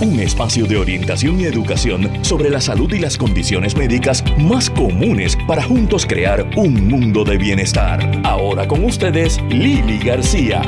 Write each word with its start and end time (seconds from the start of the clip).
un 0.00 0.18
espacio 0.18 0.66
de 0.66 0.78
orientación 0.78 1.40
y 1.40 1.44
educación 1.44 2.24
sobre 2.24 2.48
la 2.48 2.60
salud 2.60 2.92
y 2.92 2.98
las 2.98 3.18
condiciones 3.18 3.76
médicas 3.76 4.24
más 4.38 4.70
comunes 4.70 5.36
para 5.46 5.62
juntos 5.62 6.06
crear 6.06 6.48
un 6.56 6.88
mundo 6.88 7.22
de 7.22 7.36
bienestar. 7.36 8.10
Ahora 8.24 8.66
con 8.66 8.84
ustedes, 8.84 9.40
Lili 9.50 9.98
García. 9.98 10.62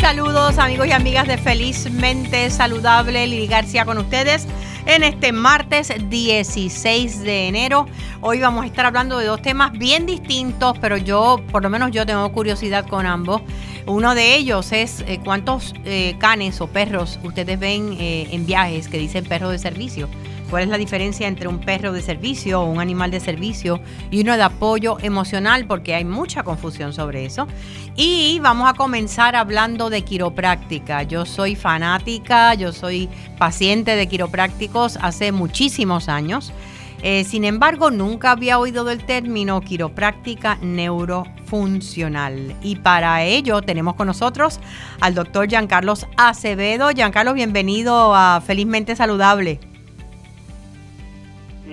Saludos 0.00 0.58
amigos 0.58 0.88
y 0.88 0.92
amigas 0.92 1.28
de 1.28 1.38
Felizmente 1.38 2.50
Saludable, 2.50 3.26
Lili 3.26 3.46
García 3.46 3.84
con 3.84 3.98
ustedes 3.98 4.46
en 4.86 5.02
este 5.02 5.32
martes 5.32 5.92
16 6.08 7.20
de 7.22 7.48
enero. 7.48 7.86
Hoy 8.20 8.40
vamos 8.40 8.64
a 8.64 8.66
estar 8.66 8.86
hablando 8.86 9.18
de 9.18 9.26
dos 9.26 9.40
temas 9.42 9.72
bien 9.72 10.06
distintos, 10.06 10.78
pero 10.78 10.96
yo, 10.96 11.40
por 11.50 11.62
lo 11.62 11.70
menos 11.70 11.90
yo 11.90 12.04
tengo 12.06 12.30
curiosidad 12.32 12.86
con 12.86 13.06
ambos. 13.06 13.42
Uno 13.86 14.14
de 14.14 14.34
ellos 14.36 14.72
es 14.72 15.04
eh, 15.06 15.20
cuántos 15.24 15.74
eh, 15.84 16.16
canes 16.18 16.60
o 16.60 16.66
perros 16.66 17.18
ustedes 17.22 17.58
ven 17.58 17.96
eh, 17.98 18.28
en 18.30 18.46
viajes 18.46 18.88
que 18.88 18.98
dicen 18.98 19.24
perro 19.24 19.50
de 19.50 19.58
servicio. 19.58 20.08
¿Cuál 20.54 20.62
es 20.62 20.70
la 20.70 20.78
diferencia 20.78 21.26
entre 21.26 21.48
un 21.48 21.58
perro 21.58 21.92
de 21.92 22.00
servicio 22.00 22.60
o 22.60 22.66
un 22.66 22.78
animal 22.78 23.10
de 23.10 23.18
servicio 23.18 23.80
y 24.12 24.20
uno 24.20 24.36
de 24.36 24.44
apoyo 24.44 24.98
emocional? 25.02 25.66
Porque 25.66 25.96
hay 25.96 26.04
mucha 26.04 26.44
confusión 26.44 26.92
sobre 26.92 27.24
eso. 27.24 27.48
Y 27.96 28.38
vamos 28.38 28.70
a 28.70 28.74
comenzar 28.74 29.34
hablando 29.34 29.90
de 29.90 30.02
quiropráctica. 30.02 31.02
Yo 31.02 31.26
soy 31.26 31.56
fanática, 31.56 32.54
yo 32.54 32.72
soy 32.72 33.08
paciente 33.36 33.96
de 33.96 34.06
quiroprácticos 34.06 34.96
hace 35.02 35.32
muchísimos 35.32 36.08
años. 36.08 36.52
Eh, 37.02 37.24
sin 37.24 37.42
embargo, 37.42 37.90
nunca 37.90 38.30
había 38.30 38.60
oído 38.60 38.84
del 38.84 39.04
término 39.04 39.60
quiropráctica 39.60 40.56
neurofuncional. 40.62 42.54
Y 42.62 42.76
para 42.76 43.24
ello 43.24 43.60
tenemos 43.60 43.96
con 43.96 44.06
nosotros 44.06 44.60
al 45.00 45.16
doctor 45.16 45.48
Giancarlos 45.48 46.06
Acevedo. 46.16 46.90
Giancarlos, 46.90 47.34
bienvenido 47.34 48.14
a 48.14 48.40
Felizmente 48.40 48.94
Saludable 48.94 49.58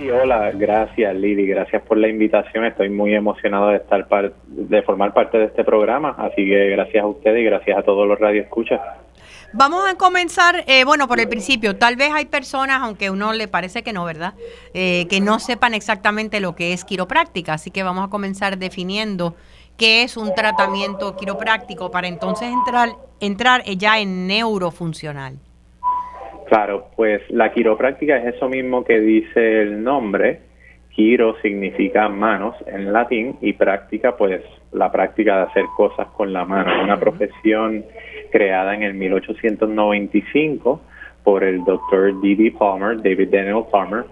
hola, 0.09 0.51
gracias 0.51 1.15
Lili, 1.15 1.45
gracias 1.45 1.81
por 1.83 1.97
la 1.97 2.07
invitación. 2.07 2.65
Estoy 2.65 2.89
muy 2.89 3.13
emocionado 3.13 3.69
de 3.69 3.77
estar 3.77 4.07
de 4.47 4.81
formar 4.83 5.13
parte 5.13 5.37
de 5.37 5.45
este 5.45 5.63
programa, 5.63 6.15
así 6.17 6.45
que 6.45 6.69
gracias 6.69 7.03
a 7.03 7.07
ustedes 7.07 7.41
y 7.41 7.43
gracias 7.43 7.77
a 7.77 7.83
todos 7.83 8.07
los 8.07 8.19
radioescuchas. 8.19 8.79
Vamos 9.53 9.83
a 9.89 9.95
comenzar, 9.95 10.63
eh, 10.65 10.85
bueno, 10.85 11.09
por 11.09 11.19
el 11.19 11.27
principio. 11.27 11.75
Tal 11.75 11.97
vez 11.97 12.11
hay 12.13 12.25
personas, 12.25 12.81
aunque 12.81 13.07
a 13.07 13.11
uno 13.11 13.33
le 13.33 13.49
parece 13.49 13.83
que 13.83 13.91
no, 13.91 14.05
¿verdad? 14.05 14.33
Eh, 14.73 15.07
que 15.09 15.19
no 15.19 15.39
sepan 15.39 15.73
exactamente 15.73 16.39
lo 16.39 16.55
que 16.55 16.71
es 16.71 16.85
quiropráctica. 16.85 17.53
Así 17.53 17.69
que 17.69 17.83
vamos 17.83 18.05
a 18.05 18.09
comenzar 18.09 18.57
definiendo 18.57 19.35
qué 19.75 20.03
es 20.03 20.15
un 20.15 20.33
tratamiento 20.33 21.17
quiropráctico 21.17 21.91
para 21.91 22.07
entonces 22.07 22.49
entrar, 22.49 22.91
entrar 23.19 23.63
ya 23.65 23.99
en 23.99 24.25
neurofuncional. 24.25 25.37
Claro, 26.51 26.87
pues 26.97 27.21
la 27.29 27.53
quiropráctica 27.53 28.17
es 28.17 28.35
eso 28.35 28.49
mismo 28.49 28.83
que 28.83 28.99
dice 28.99 29.61
el 29.61 29.81
nombre. 29.81 30.41
Quiro 30.89 31.37
significa 31.41 32.09
manos 32.09 32.57
en 32.67 32.91
latín 32.91 33.37
y 33.39 33.53
práctica, 33.53 34.17
pues 34.17 34.41
la 34.73 34.91
práctica 34.91 35.37
de 35.37 35.43
hacer 35.43 35.63
cosas 35.77 36.07
con 36.07 36.33
la 36.33 36.43
mano. 36.43 36.83
Una 36.83 36.99
profesión 36.99 37.85
creada 38.31 38.75
en 38.75 38.83
el 38.83 38.95
1895 38.95 40.81
por 41.23 41.45
el 41.45 41.63
doctor 41.63 42.19
D.D. 42.19 42.53
Palmer, 42.59 42.97
David 42.97 43.29
Daniel 43.29 43.63
Palmer, 43.71 44.03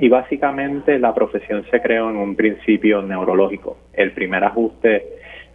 y 0.00 0.08
básicamente 0.08 0.98
la 0.98 1.12
profesión 1.12 1.62
se 1.70 1.82
creó 1.82 2.08
en 2.08 2.16
un 2.16 2.36
principio 2.36 3.02
neurológico. 3.02 3.76
El 3.92 4.12
primer 4.12 4.42
ajuste 4.44 5.04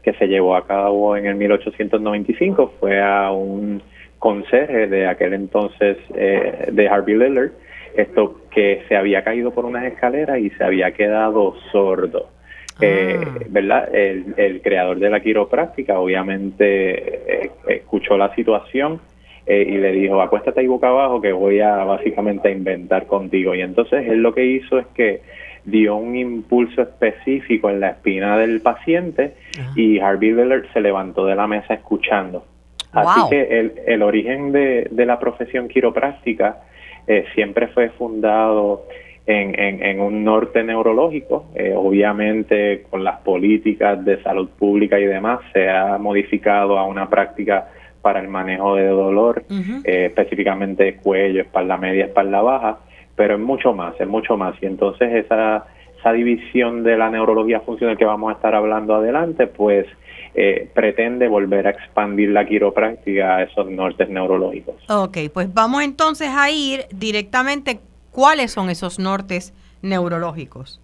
que 0.03 0.13
se 0.13 0.28
llevó 0.28 0.56
a 0.56 0.67
cabo 0.67 1.17
en 1.17 1.25
el 1.25 1.33
1895 1.33 2.73
fue 2.80 3.02
a 3.02 3.31
un 3.31 3.81
conserje 4.22 4.86
de 4.86 5.08
aquel 5.08 5.33
entonces 5.33 5.97
eh, 6.14 6.67
de 6.72 6.88
Harvey 6.88 7.16
Lillard, 7.16 7.50
esto 7.97 8.41
que 8.52 8.83
se 8.88 8.95
había 8.95 9.23
caído 9.23 9.50
por 9.50 9.66
unas 9.66 9.83
escaleras 9.86 10.38
y 10.38 10.52
se 10.52 10.63
había 10.63 10.91
quedado 10.91 11.55
sordo. 11.72 12.30
Eh, 12.79 13.19
ah. 13.19 13.40
¿verdad? 13.50 13.90
El, 13.95 14.62
creador 14.62 15.00
de 15.00 15.09
la 15.09 15.22
quiropráctica 15.22 16.00
obviamente 16.00 17.45
eh, 17.45 17.51
escuchó 17.68 18.16
la 18.16 18.34
situación 18.35 19.01
y 19.47 19.78
le 19.78 19.91
dijo, 19.91 20.22
acuéstate 20.22 20.62
ahí 20.62 20.68
boca 20.68 20.88
abajo 20.88 21.19
que 21.19 21.34
voy 21.34 21.59
a 21.59 21.84
básicamente 21.84 22.47
a 22.47 22.51
inventar 22.51 23.07
contigo. 23.07 23.56
Y 23.56 23.62
entonces 23.62 24.07
él 24.07 24.22
lo 24.22 24.35
que 24.35 24.45
hizo 24.45 24.78
es 24.78 24.85
que 24.94 25.22
dio 25.66 25.95
un 25.95 26.16
impulso 26.16 26.84
específico 26.84 27.72
en 27.72 27.79
la 27.79 27.90
espina 27.90 28.38
del 28.38 28.62
paciente 28.62 29.34
y 29.75 30.00
Harvey 30.00 30.31
Lillard 30.31 30.72
se 30.72 30.79
levantó 30.79 31.25
de 31.25 31.35
la 31.35 31.47
mesa 31.47 31.74
escuchando. 31.74 32.45
Así 32.91 33.22
que 33.29 33.59
el, 33.59 33.74
el 33.85 34.02
origen 34.02 34.52
de, 34.52 34.88
de, 34.91 35.06
la 35.06 35.19
profesión 35.19 35.68
quiropráctica 35.68 36.63
eh, 37.07 37.25
siempre 37.34 37.68
fue 37.68 37.90
fundado 37.90 38.85
en, 39.25 39.84
en, 39.84 40.00
un 40.00 40.24
norte 40.24 40.63
neurológico. 40.63 41.46
Eh, 41.56 41.74
obviamente 41.75 42.84
con 42.90 43.03
las 43.03 43.19
políticas 43.19 44.03
de 44.03 44.22
salud 44.24 44.50
pública 44.50 45.00
y 45.00 45.06
demás 45.06 45.40
se 45.53 45.69
ha 45.69 45.97
modificado 45.97 46.78
a 46.78 46.85
una 46.85 47.09
práctica 47.09 47.69
para 48.01 48.19
el 48.19 48.28
manejo 48.28 48.75
de 48.75 48.88
dolor, 48.88 49.44
eh, 49.50 50.06
específicamente 50.07 50.96
cuello, 50.96 51.41
espalda 51.41 51.78
media, 51.78 52.06
espalda 52.06 52.41
baja, 52.41 52.80
pero 53.16 53.35
es 53.35 53.40
mucho 53.40 53.74
más, 53.74 54.00
es 54.00 54.07
mucho 54.07 54.38
más. 54.38 54.56
Y 54.62 54.66
entonces 54.66 55.13
esa, 55.13 55.66
esa 56.01 56.12
división 56.12 56.84
de 56.84 56.97
la 56.97 57.09
neurología 57.09 57.59
funcional 57.62 57.97
que 57.97 58.06
vamos 58.06 58.31
a 58.31 58.35
estar 58.35 58.56
hablando 58.56 58.95
adelante, 58.95 59.45
pues 59.47 59.85
eh, 60.34 60.67
pretende 60.73 61.28
volver 61.28 61.67
a 61.67 61.69
expandir 61.72 62.29
la 62.29 62.45
quiropráctica 62.45 63.38
a 63.38 63.44
esos 63.44 63.69
nortes 63.69 64.09
neurológicos. 64.09 64.75
Ok, 64.89 65.17
pues 65.31 65.53
vamos 65.53 65.84
entonces 65.84 66.29
a 66.29 66.50
ir 66.50 66.85
directamente, 66.91 67.79
¿cuáles 68.12 68.51
son 68.51 68.69
esos 68.69 68.97
nortes 68.97 69.53
neurológicos? 69.84 70.81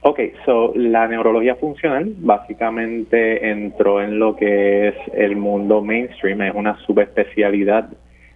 Ok, 0.00 0.20
so 0.44 0.72
la 0.74 1.06
neurología 1.06 1.54
funcional 1.54 2.12
básicamente 2.18 3.48
entró 3.48 4.02
en 4.02 4.18
lo 4.18 4.36
que 4.36 4.88
es 4.88 4.94
el 5.14 5.36
mundo 5.36 5.82
mainstream, 5.82 6.42
es 6.42 6.54
una 6.54 6.76
subespecialidad 6.84 7.88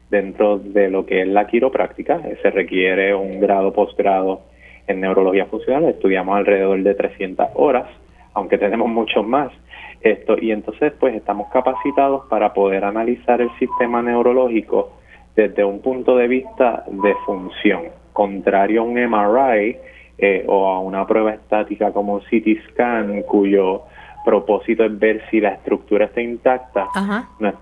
dentro 0.08 0.58
de 0.58 0.88
lo 0.88 1.04
que 1.04 1.22
es 1.22 1.28
la 1.28 1.46
quiropráctica, 1.46 2.22
se 2.42 2.50
requiere 2.50 3.14
un 3.14 3.38
grado 3.40 3.74
posgrado 3.74 4.47
en 4.88 5.00
neurología 5.00 5.46
funcional, 5.46 5.84
estudiamos 5.84 6.36
alrededor 6.36 6.82
de 6.82 6.94
300 6.94 7.48
horas, 7.54 7.86
aunque 8.34 8.58
tenemos 8.58 8.88
muchos 8.88 9.26
más. 9.26 9.52
Esto, 10.00 10.36
y 10.40 10.52
entonces 10.52 10.92
pues 10.98 11.14
estamos 11.14 11.48
capacitados 11.52 12.26
para 12.28 12.52
poder 12.52 12.84
analizar 12.84 13.40
el 13.40 13.50
sistema 13.58 14.00
neurológico 14.00 14.92
desde 15.36 15.64
un 15.64 15.80
punto 15.80 16.16
de 16.16 16.28
vista 16.28 16.84
de 16.86 17.14
función, 17.26 17.82
contrario 18.12 18.80
a 18.80 18.84
un 18.84 18.94
MRI 18.94 19.76
eh, 20.18 20.44
o 20.48 20.68
a 20.68 20.80
una 20.80 21.06
prueba 21.06 21.32
estática 21.32 21.92
como 21.92 22.14
un 22.14 22.20
CT 22.20 22.70
scan 22.70 23.22
cuyo 23.22 23.82
propósito 24.24 24.84
es 24.84 24.98
ver 24.98 25.22
si 25.30 25.40
la 25.40 25.50
estructura 25.50 26.06
está 26.06 26.20
intacta. 26.20 26.88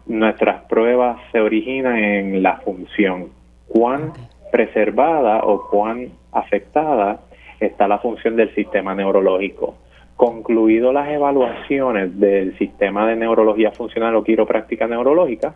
Nuestras 0.07 0.65
pruebas 0.65 1.19
se 1.33 1.41
originan 1.41 1.97
en 1.97 2.43
la 2.43 2.57
función, 2.57 3.29
cuán 3.69 4.13
preservada 4.51 5.41
o 5.45 5.69
cuán 5.69 6.09
afectada 6.39 7.21
está 7.61 7.89
la 7.89 7.99
función 7.99 8.37
del 8.37 8.55
sistema 8.55 8.95
neurológico. 8.95 9.77
Concluido 10.17 10.93
las 10.93 11.09
evaluaciones 11.09 12.19
del 12.19 12.57
sistema 12.59 13.07
de 13.07 13.17
neurología 13.17 13.71
funcional 13.71 14.15
o 14.17 14.25
quiropráctica 14.25 14.87
neurológica, 14.87 15.55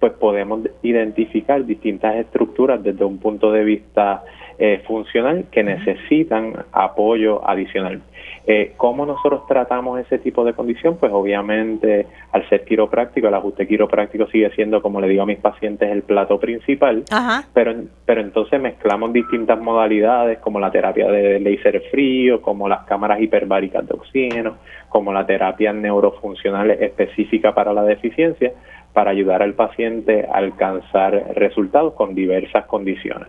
pues 0.00 0.12
podemos 0.14 0.60
identificar 0.82 1.64
distintas 1.64 2.16
estructuras 2.16 2.82
desde 2.82 3.04
un 3.04 3.18
punto 3.18 3.52
de 3.52 3.62
vista 3.64 4.24
eh, 4.58 4.82
funcional 4.86 5.46
que 5.50 5.62
necesitan 5.62 6.64
apoyo 6.72 7.46
adicional. 7.48 8.02
Eh, 8.46 8.72
¿Cómo 8.76 9.04
nosotros 9.06 9.46
tratamos 9.46 10.00
ese 10.00 10.18
tipo 10.18 10.44
de 10.44 10.54
condición? 10.54 10.96
Pues 10.98 11.12
obviamente 11.12 12.06
al 12.32 12.48
ser 12.48 12.64
quiropráctico, 12.64 13.28
el 13.28 13.34
ajuste 13.34 13.66
quiropráctico 13.66 14.26
sigue 14.26 14.50
siendo, 14.50 14.80
como 14.80 15.00
le 15.00 15.08
digo 15.08 15.22
a 15.22 15.26
mis 15.26 15.38
pacientes, 15.38 15.90
el 15.90 16.02
plato 16.02 16.40
principal, 16.40 17.04
pero 17.52 17.74
pero 18.04 18.20
entonces 18.22 18.60
mezclamos 18.60 19.12
distintas 19.12 19.60
modalidades 19.60 20.38
como 20.38 20.58
la 20.58 20.70
terapia 20.70 21.10
de 21.10 21.38
láser 21.40 21.82
frío, 21.90 22.40
como 22.40 22.68
las 22.68 22.84
cámaras 22.84 23.20
hiperbáricas 23.20 23.86
de 23.86 23.94
oxígeno, 23.94 24.56
como 24.88 25.12
la 25.12 25.26
terapia 25.26 25.72
neurofuncional 25.72 26.70
específica 26.72 27.54
para 27.54 27.72
la 27.72 27.84
deficiencia, 27.84 28.52
para 28.92 29.10
ayudar 29.10 29.42
al 29.42 29.54
paciente 29.54 30.26
a 30.32 30.38
alcanzar 30.38 31.34
resultados 31.34 31.94
con 31.94 32.14
diversas 32.14 32.66
condiciones. 32.66 33.28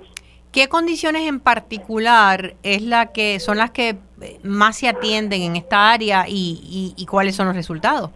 ¿Qué 0.52 0.68
condiciones 0.68 1.28
en 1.30 1.40
particular 1.40 2.54
es 2.62 2.82
la 2.82 3.14
que 3.14 3.40
son 3.40 3.58
las 3.58 3.72
que 3.72 3.96
más 4.44 4.78
se 4.78 4.90
atienden 4.90 5.42
en 5.44 5.56
esta 5.56 5.94
área 5.94 6.26
y, 6.28 7.06
cuáles 7.10 7.36
son 7.36 7.48
los 7.48 7.56
resultados? 7.56 8.12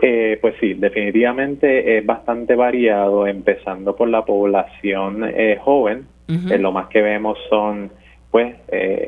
Eh, 0.00 0.38
pues 0.40 0.54
sí, 0.60 0.74
definitivamente 0.74 1.98
es 1.98 2.06
bastante 2.06 2.54
variado, 2.54 3.26
empezando 3.26 3.96
por 3.96 4.08
la 4.08 4.24
población 4.24 5.24
eh, 5.26 5.58
joven. 5.62 6.06
Eh, 6.28 6.58
lo 6.58 6.70
más 6.70 6.86
que 6.88 7.02
vemos 7.02 7.36
son, 7.50 7.90
pues, 8.30 8.54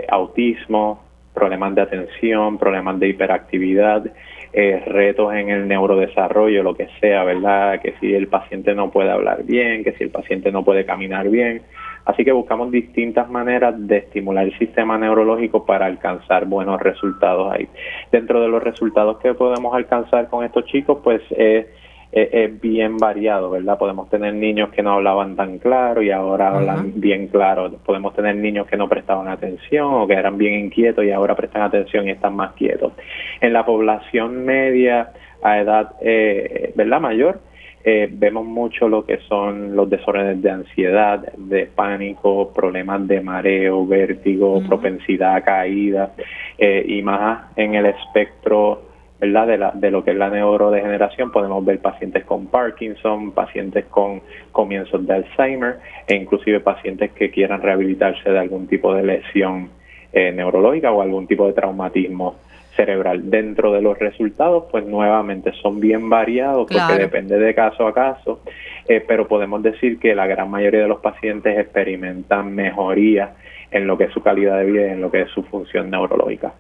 autismo, 0.09 1.03
problemas 1.33 1.75
de 1.75 1.83
atención, 1.83 2.59
problemas 2.59 2.99
de 2.99 3.09
hiperactividad, 3.09 4.05
eh, 4.53 4.83
retos 4.87 5.33
en 5.35 5.49
el 5.49 5.67
neurodesarrollo, 5.67 6.63
lo 6.63 6.75
que 6.75 6.89
sea, 7.01 7.25
¿verdad? 7.25 7.81
Que 7.81 7.95
si 8.01 8.15
el 8.15 8.29
paciente 8.29 8.75
no 8.75 8.91
puede 8.91 9.11
hablar 9.11 9.45
bien, 9.45 9.83
que 9.83 9.93
si 9.93 10.05
el 10.05 10.11
paciente 10.11 10.53
no 10.53 10.65
puede 10.65 10.85
caminar 10.85 11.29
bien. 11.29 11.63
Así 12.05 12.25
que 12.25 12.33
buscamos 12.33 12.71
distintas 12.71 13.31
maneras 13.31 13.75
de 13.79 13.99
estimular 13.99 14.45
el 14.45 14.59
sistema 14.59 14.99
neurológico 14.99 15.65
para 15.65 15.87
alcanzar 15.87 16.47
buenos 16.47 16.81
resultados 16.81 17.53
ahí. 17.53 17.69
Dentro 18.11 18.41
de 18.41 18.49
los 18.49 18.63
resultados 18.63 19.19
que 19.21 19.35
podemos 19.35 19.75
alcanzar 19.75 20.29
con 20.29 20.45
estos 20.45 20.65
chicos, 20.67 20.99
pues 21.03 21.23
es 21.31 21.67
es, 22.13 22.61
bien 22.61 22.99
variado, 22.99 23.51
¿verdad? 23.51 23.79
Podemos 23.79 24.11
tener 24.11 24.35
niños 24.35 24.69
que 24.71 24.83
no 24.83 24.93
hablaban 24.93 25.35
tan 25.35 25.59
claro 25.59 26.03
y 26.03 26.11
ahora 26.11 26.55
hablan 26.55 26.93
bien 27.01 27.29
claro. 27.29 27.71
Podemos 27.85 28.15
tener 28.15 28.37
niños 28.37 28.67
que 28.67 28.77
no 28.77 28.89
prestaban 28.89 29.29
atención 29.29 29.95
o 29.95 30.07
que 30.07 30.15
eran 30.15 30.37
bien 30.37 30.61
inquietos 30.61 31.05
y 31.05 31.11
ahora 31.11 31.35
prestan 31.35 31.63
atención 31.63 32.07
y 32.07 32.11
están 32.11 32.37
más 32.37 32.53
quietos. 32.53 32.93
En 33.41 33.53
la 33.53 33.65
población 33.65 34.45
media 34.45 35.13
a 35.43 35.59
edad, 35.59 35.95
eh, 36.03 36.73
¿verdad? 36.77 37.01
Mayor, 37.01 37.41
eh, 37.85 38.09
vemos 38.13 38.45
mucho 38.45 38.89
lo 38.89 39.05
que 39.05 39.19
son 39.29 39.75
los 39.75 39.91
desórdenes 39.91 40.41
de 40.41 40.51
ansiedad, 40.51 41.33
de 41.37 41.67
pánico, 41.67 42.53
problemas 42.53 43.09
de 43.09 43.21
mareo, 43.21 43.85
vértigo, 43.87 44.63
propensidad 44.69 45.35
a 45.35 45.41
caída 45.41 46.13
eh, 46.59 46.85
y 46.87 47.03
más 47.03 47.51
en 47.57 47.75
el 47.75 47.87
espectro 47.87 48.92
¿verdad? 49.23 49.47
De, 49.47 49.57
la, 49.57 49.71
de 49.71 49.93
lo 49.93 50.03
que 50.03 50.11
es 50.11 50.17
la 50.17 50.31
neurodegeneración, 50.31 51.31
podemos 51.31 51.65
ver 51.65 51.79
pacientes 51.79 52.25
con 52.25 52.49
Parkinson, 52.49 53.31
pacientes 53.31 53.85
con 53.85 54.21
comienzos 54.51 55.07
de 55.07 55.15
Alzheimer 55.15 55.77
e 56.09 56.17
inclusive 56.17 56.59
pacientes 56.59 57.13
que 57.13 57.31
quieran 57.31 57.63
rehabilitarse 57.63 58.29
de 58.29 58.39
algún 58.41 58.67
tipo 58.67 58.93
de 58.93 59.05
lesión 59.05 59.71
eh, 60.13 60.33
neurológica 60.33 60.91
o 60.91 61.01
algún 61.01 61.29
tipo 61.29 61.47
de 61.47 61.53
traumatismo 61.53 62.35
cerebral. 62.75 63.31
Dentro 63.31 63.73
de 63.73 63.81
los 63.81 63.97
resultados, 63.97 64.65
pues 64.73 64.85
nuevamente 64.87 65.53
son 65.63 65.79
bien 65.79 66.11
variados 66.11 66.67
porque 66.69 66.99
depende 66.99 67.39
de 67.39 67.55
caso 67.55 67.87
a 67.87 67.95
caso, 67.95 68.41
eh, 68.89 69.05
pero 69.07 69.29
podemos 69.29 69.63
decir 69.63 70.01
que 70.01 70.17
la 70.17 70.27
gran 70.27 70.51
mayoría 70.51 70.81
de 70.81 70.89
los 70.89 70.99
pacientes 70.99 71.57
experimentan 71.57 72.53
mejoría 72.53 73.35
en 73.71 73.87
lo 73.87 73.97
que 73.97 74.05
es 74.05 74.13
su 74.13 74.21
calidad 74.21 74.59
de 74.59 74.65
vida 74.65 74.89
y 74.89 74.91
en 74.91 75.01
lo 75.01 75.13
que 75.13 75.21
es 75.21 75.31
su 75.31 75.45
función 75.45 75.91
neurológica. 75.91 76.55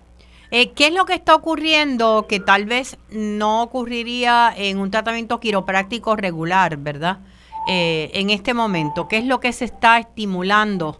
Eh, 0.54 0.72
¿Qué 0.72 0.88
es 0.88 0.94
lo 0.94 1.06
que 1.06 1.14
está 1.14 1.34
ocurriendo 1.34 2.26
que 2.28 2.38
tal 2.38 2.66
vez 2.66 2.98
no 3.10 3.62
ocurriría 3.62 4.52
en 4.54 4.78
un 4.78 4.90
tratamiento 4.90 5.40
quiropráctico 5.40 6.14
regular, 6.14 6.76
verdad? 6.76 7.20
Eh, 7.66 8.10
en 8.12 8.28
este 8.28 8.52
momento, 8.52 9.08
¿qué 9.08 9.16
es 9.16 9.24
lo 9.24 9.40
que 9.40 9.50
se 9.52 9.64
está 9.64 9.96
estimulando? 9.96 10.98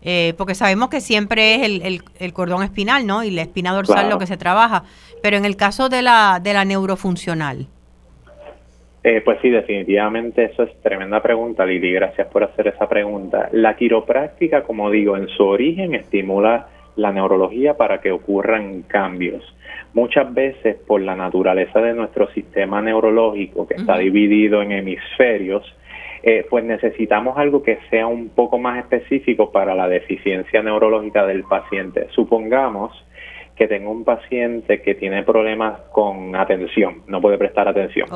Eh, 0.00 0.34
porque 0.38 0.54
sabemos 0.54 0.90
que 0.90 1.00
siempre 1.00 1.56
es 1.56 2.00
el, 2.20 2.32
cordón 2.32 2.62
espinal, 2.62 3.04
¿no? 3.04 3.24
Y 3.24 3.32
la 3.32 3.42
espina 3.42 3.72
dorsal 3.72 4.08
lo 4.08 4.18
que 4.18 4.28
se 4.28 4.36
trabaja. 4.36 4.84
Pero 5.20 5.38
en 5.38 5.44
el 5.44 5.56
caso 5.56 5.88
de 5.88 6.02
la, 6.02 6.38
de 6.40 6.52
la 6.52 6.64
neurofuncional. 6.64 7.66
pues 9.02 9.38
sí, 9.42 9.50
definitivamente 9.50 10.44
eso 10.44 10.62
es 10.62 10.80
tremenda 10.82 11.20
pregunta, 11.20 11.66
Lili. 11.66 11.90
Gracias 11.90 12.28
por 12.28 12.44
hacer 12.44 12.68
esa 12.68 12.88
pregunta. 12.88 13.48
La 13.50 13.74
quiropráctica, 13.74 14.62
como 14.62 14.88
digo, 14.88 15.16
en 15.16 15.26
su 15.26 15.44
origen 15.44 15.96
estimula 15.96 16.68
la 16.96 17.12
neurología 17.12 17.76
para 17.76 18.00
que 18.00 18.12
ocurran 18.12 18.82
cambios. 18.82 19.42
Muchas 19.92 20.32
veces 20.32 20.76
por 20.86 21.00
la 21.00 21.16
naturaleza 21.16 21.80
de 21.80 21.94
nuestro 21.94 22.28
sistema 22.32 22.80
neurológico, 22.80 23.66
que 23.66 23.74
está 23.74 23.98
dividido 23.98 24.62
en 24.62 24.72
hemisferios, 24.72 25.64
eh, 26.22 26.46
pues 26.48 26.64
necesitamos 26.64 27.36
algo 27.36 27.62
que 27.62 27.78
sea 27.90 28.06
un 28.06 28.30
poco 28.30 28.58
más 28.58 28.78
específico 28.78 29.52
para 29.52 29.74
la 29.74 29.88
deficiencia 29.88 30.62
neurológica 30.62 31.26
del 31.26 31.44
paciente. 31.44 32.08
Supongamos 32.10 32.92
que 33.56 33.68
tengo 33.68 33.90
un 33.90 34.04
paciente 34.04 34.82
que 34.82 34.94
tiene 34.94 35.22
problemas 35.22 35.78
con 35.92 36.34
atención, 36.34 37.02
no 37.06 37.20
puede 37.20 37.38
prestar 37.38 37.68
atención. 37.68 38.08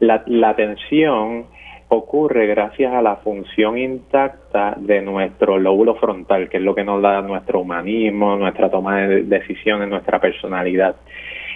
La, 0.00 0.22
la 0.26 0.50
atención 0.50 1.46
ocurre 1.88 2.46
gracias 2.46 2.92
a 2.92 3.02
la 3.02 3.16
función 3.16 3.78
intacta 3.78 4.74
de 4.78 5.02
nuestro 5.02 5.58
lóbulo 5.58 5.94
frontal, 5.96 6.48
que 6.48 6.58
es 6.58 6.62
lo 6.62 6.74
que 6.74 6.84
nos 6.84 7.02
da 7.02 7.20
nuestro 7.22 7.60
humanismo, 7.60 8.36
nuestra 8.36 8.70
toma 8.70 9.06
de 9.06 9.22
decisiones, 9.22 9.88
nuestra 9.88 10.20
personalidad. 10.20 10.96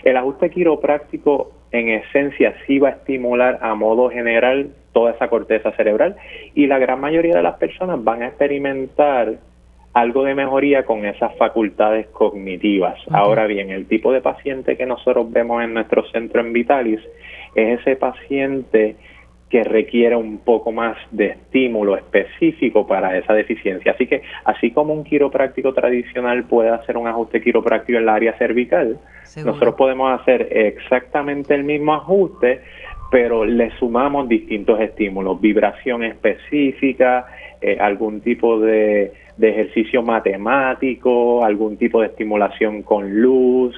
El 0.04 0.16
ajuste 0.16 0.50
quiropráctico 0.50 1.52
en 1.70 1.88
esencia 1.88 2.54
sí 2.66 2.78
va 2.78 2.88
a 2.88 2.92
estimular 2.92 3.58
a 3.62 3.74
modo 3.74 4.10
general 4.10 4.70
toda 4.92 5.12
esa 5.12 5.28
corteza 5.28 5.72
cerebral 5.72 6.16
y 6.54 6.66
la 6.66 6.78
gran 6.78 7.00
mayoría 7.00 7.36
de 7.36 7.42
las 7.42 7.56
personas 7.56 8.02
van 8.02 8.22
a 8.22 8.28
experimentar 8.28 9.38
algo 9.94 10.24
de 10.24 10.34
mejoría 10.34 10.84
con 10.84 11.04
esas 11.04 11.34
facultades 11.36 12.06
cognitivas. 12.08 12.98
Ahora 13.10 13.46
bien, 13.46 13.70
el 13.70 13.86
tipo 13.86 14.12
de 14.12 14.20
paciente 14.20 14.76
que 14.76 14.86
nosotros 14.86 15.30
vemos 15.30 15.62
en 15.62 15.74
nuestro 15.74 16.04
centro 16.10 16.40
en 16.40 16.52
Vitalis 16.52 17.00
es 17.54 17.80
ese 17.80 17.96
paciente 17.96 18.96
que 19.48 19.64
requiere 19.64 20.14
un 20.14 20.38
poco 20.38 20.72
más 20.72 20.96
de 21.10 21.26
estímulo 21.26 21.96
específico 21.96 22.86
para 22.86 23.16
esa 23.16 23.32
deficiencia. 23.32 23.92
Así 23.92 24.06
que, 24.06 24.22
así 24.44 24.72
como 24.72 24.92
un 24.92 25.04
quiropráctico 25.04 25.72
tradicional 25.72 26.44
puede 26.44 26.68
hacer 26.68 26.98
un 26.98 27.08
ajuste 27.08 27.40
quiropráctico 27.40 27.96
en 27.96 28.02
el 28.02 28.08
área 28.10 28.36
cervical, 28.36 28.98
nosotros 29.44 29.74
podemos 29.74 30.20
hacer 30.20 30.48
exactamente 30.50 31.54
el 31.54 31.64
mismo 31.64 31.94
ajuste, 31.94 32.60
pero 33.10 33.46
le 33.46 33.70
sumamos 33.78 34.28
distintos 34.28 34.80
estímulos, 34.80 35.40
vibración 35.40 36.04
específica, 36.04 37.26
eh, 37.60 37.78
algún 37.80 38.20
tipo 38.20 38.60
de, 38.60 39.12
de, 39.36 39.48
ejercicio 39.48 40.02
matemático, 40.02 41.42
algún 41.42 41.78
tipo 41.78 42.02
de 42.02 42.08
estimulación 42.08 42.82
con 42.82 43.20
luz, 43.20 43.74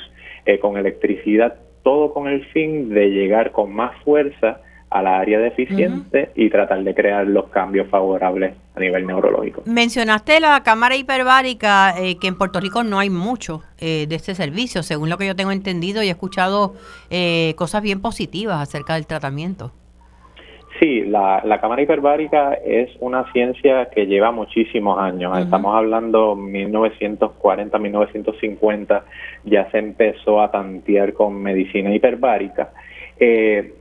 eh, 0.47 0.59
con 0.59 0.77
electricidad, 0.77 1.55
todo 1.85 2.13
con 2.13 2.27
el 2.27 2.45
fin 2.47 2.89
de 2.89 3.11
llegar 3.11 3.53
con 3.53 3.73
más 3.73 3.97
fuerza 4.03 4.61
a 4.91 5.03
la 5.03 5.21
área 5.21 5.39
deficiente 5.39 6.31
y 6.35 6.51
tratar 6.51 6.83
de 6.83 6.95
crear 6.95 7.25
los 7.27 7.49
cambios 7.49 7.89
favorables 7.89 8.55
a 8.75 8.81
nivel 8.81 9.07
neurológico. 9.07 9.63
Mencionaste 9.65 10.41
la 10.41 10.63
cámara 10.65 10.97
hiperbárica, 10.97 11.95
eh, 11.97 12.17
que 12.19 12.27
en 12.27 12.37
Puerto 12.37 12.59
Rico 12.61 12.83
no 12.83 12.99
hay 12.99 13.09
mucho 13.09 13.63
eh, 13.79 14.07
de 14.09 14.17
este 14.17 14.35
servicio, 14.35 14.83
según 14.83 15.09
lo 15.09 15.17
que 15.17 15.27
yo 15.27 15.37
tengo 15.37 15.53
entendido 15.53 16.03
y 16.03 16.09
he 16.09 16.11
escuchado 16.11 16.75
eh, 17.09 17.55
cosas 17.57 17.83
bien 17.83 18.03
positivas 18.03 18.61
acerca 18.61 18.95
del 18.95 19.07
tratamiento. 19.07 19.73
Sí, 20.81 21.03
la, 21.03 21.43
la 21.45 21.61
cámara 21.61 21.83
hiperbárica 21.83 22.55
es 22.55 22.91
una 23.01 23.31
ciencia 23.33 23.91
que 23.91 24.07
lleva 24.07 24.33
muchísimos 24.33 24.99
años. 24.99 25.39
Estamos 25.39 25.77
hablando 25.77 26.35
1940, 26.35 27.79
1950, 27.79 29.05
ya 29.45 29.71
se 29.71 29.79
empezó 29.79 30.41
a 30.41 30.51
tantear 30.51 31.13
con 31.13 31.43
medicina 31.43 31.95
hiperbárica. 31.95 32.71
Eh, 33.19 33.75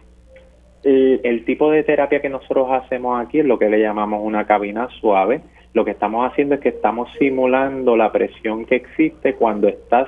el, 0.84 1.44
tipo 1.46 1.72
de 1.72 1.84
terapia 1.84 2.22
que 2.22 2.30
nosotros 2.30 2.68
hacemos 2.72 3.20
aquí 3.20 3.40
es 3.40 3.46
lo 3.46 3.60
que 3.60 3.70
le 3.70 3.81
llamamos 3.81 4.22
una 4.24 4.46
cabina 4.46 4.88
suave. 5.00 5.42
Lo 5.74 5.86
que 5.86 5.92
estamos 5.92 6.30
haciendo 6.30 6.56
es 6.56 6.62
que 6.62 6.69
estamos 6.69 7.09
simulando 7.19 7.95
la 7.95 8.12
presión 8.12 8.66
que 8.66 8.76
existe 8.76 9.36
cuando 9.36 9.68
estás 9.68 10.07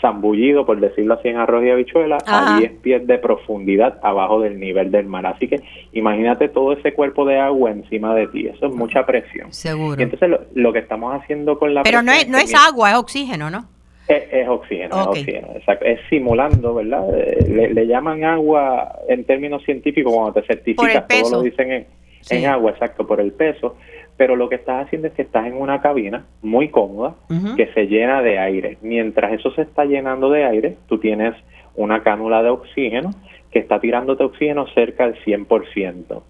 zambullido, 0.00 0.66
por 0.66 0.78
decirlo 0.80 1.14
así, 1.14 1.28
en 1.28 1.38
arroz 1.38 1.64
y 1.64 1.70
habichuela, 1.70 2.18
a 2.26 2.58
10 2.58 2.72
pies 2.82 3.06
de 3.06 3.18
profundidad 3.18 3.98
abajo 4.02 4.40
del 4.40 4.60
nivel 4.60 4.90
del 4.90 5.06
mar. 5.06 5.26
Así 5.26 5.48
que 5.48 5.62
imagínate 5.92 6.48
todo 6.48 6.72
ese 6.72 6.92
cuerpo 6.92 7.24
de 7.24 7.38
agua 7.38 7.70
encima 7.70 8.14
de 8.14 8.26
ti. 8.28 8.46
Eso 8.46 8.66
es 8.66 8.74
mucha 8.74 9.04
presión. 9.06 9.52
Seguro. 9.52 9.98
Y 9.98 10.04
entonces 10.04 10.30
lo, 10.54 10.72
que 10.72 10.78
estamos 10.80 11.14
haciendo 11.14 11.58
con 11.58 11.74
la 11.74 11.82
Pero 11.82 12.02
no 12.02 12.12
es, 12.12 12.28
no 12.28 12.38
es 12.38 12.54
agua, 12.54 12.90
es 12.90 12.96
oxígeno, 12.96 13.50
¿no? 13.50 13.75
Es, 14.08 14.48
oxígeno, 14.48 15.00
es 15.00 15.06
oxígeno, 15.08 15.48
es 15.80 16.00
simulando, 16.08 16.74
¿verdad? 16.74 17.08
Eh, 17.18 17.70
le, 17.72 17.86
llaman 17.86 18.22
agua 18.22 19.00
en 19.08 19.24
términos 19.24 19.64
científicos 19.64 20.12
cuando 20.14 20.40
te 20.40 20.46
certificas, 20.46 21.08
todos 21.08 21.32
lo 21.32 21.42
dicen 21.42 21.86
en, 22.30 22.46
agua, 22.46 22.70
exacto, 22.70 23.06
por 23.06 23.20
el 23.20 23.32
peso, 23.32 23.76
pero 24.16 24.36
lo 24.36 24.48
que 24.48 24.54
estás 24.56 24.86
haciendo 24.86 25.08
es 25.08 25.14
que 25.14 25.22
estás 25.22 25.46
en 25.46 25.54
una 25.54 25.80
cabina 25.80 26.24
muy 26.42 26.68
cómoda 26.68 27.16
que 27.56 27.66
se 27.74 27.86
llena 27.86 28.22
de 28.22 28.38
aire. 28.38 28.78
Mientras 28.80 29.32
eso 29.32 29.50
se 29.52 29.62
está 29.62 29.84
llenando 29.84 30.30
de 30.30 30.44
aire, 30.44 30.76
tú 30.88 30.98
tienes 30.98 31.34
una 31.74 32.02
cánula 32.02 32.42
de 32.42 32.50
oxígeno 32.50 33.10
que 33.50 33.58
está 33.58 33.80
tirándote 33.80 34.24
oxígeno 34.24 34.66
cerca 34.68 35.06
del 35.06 35.20
100%. 35.24 36.22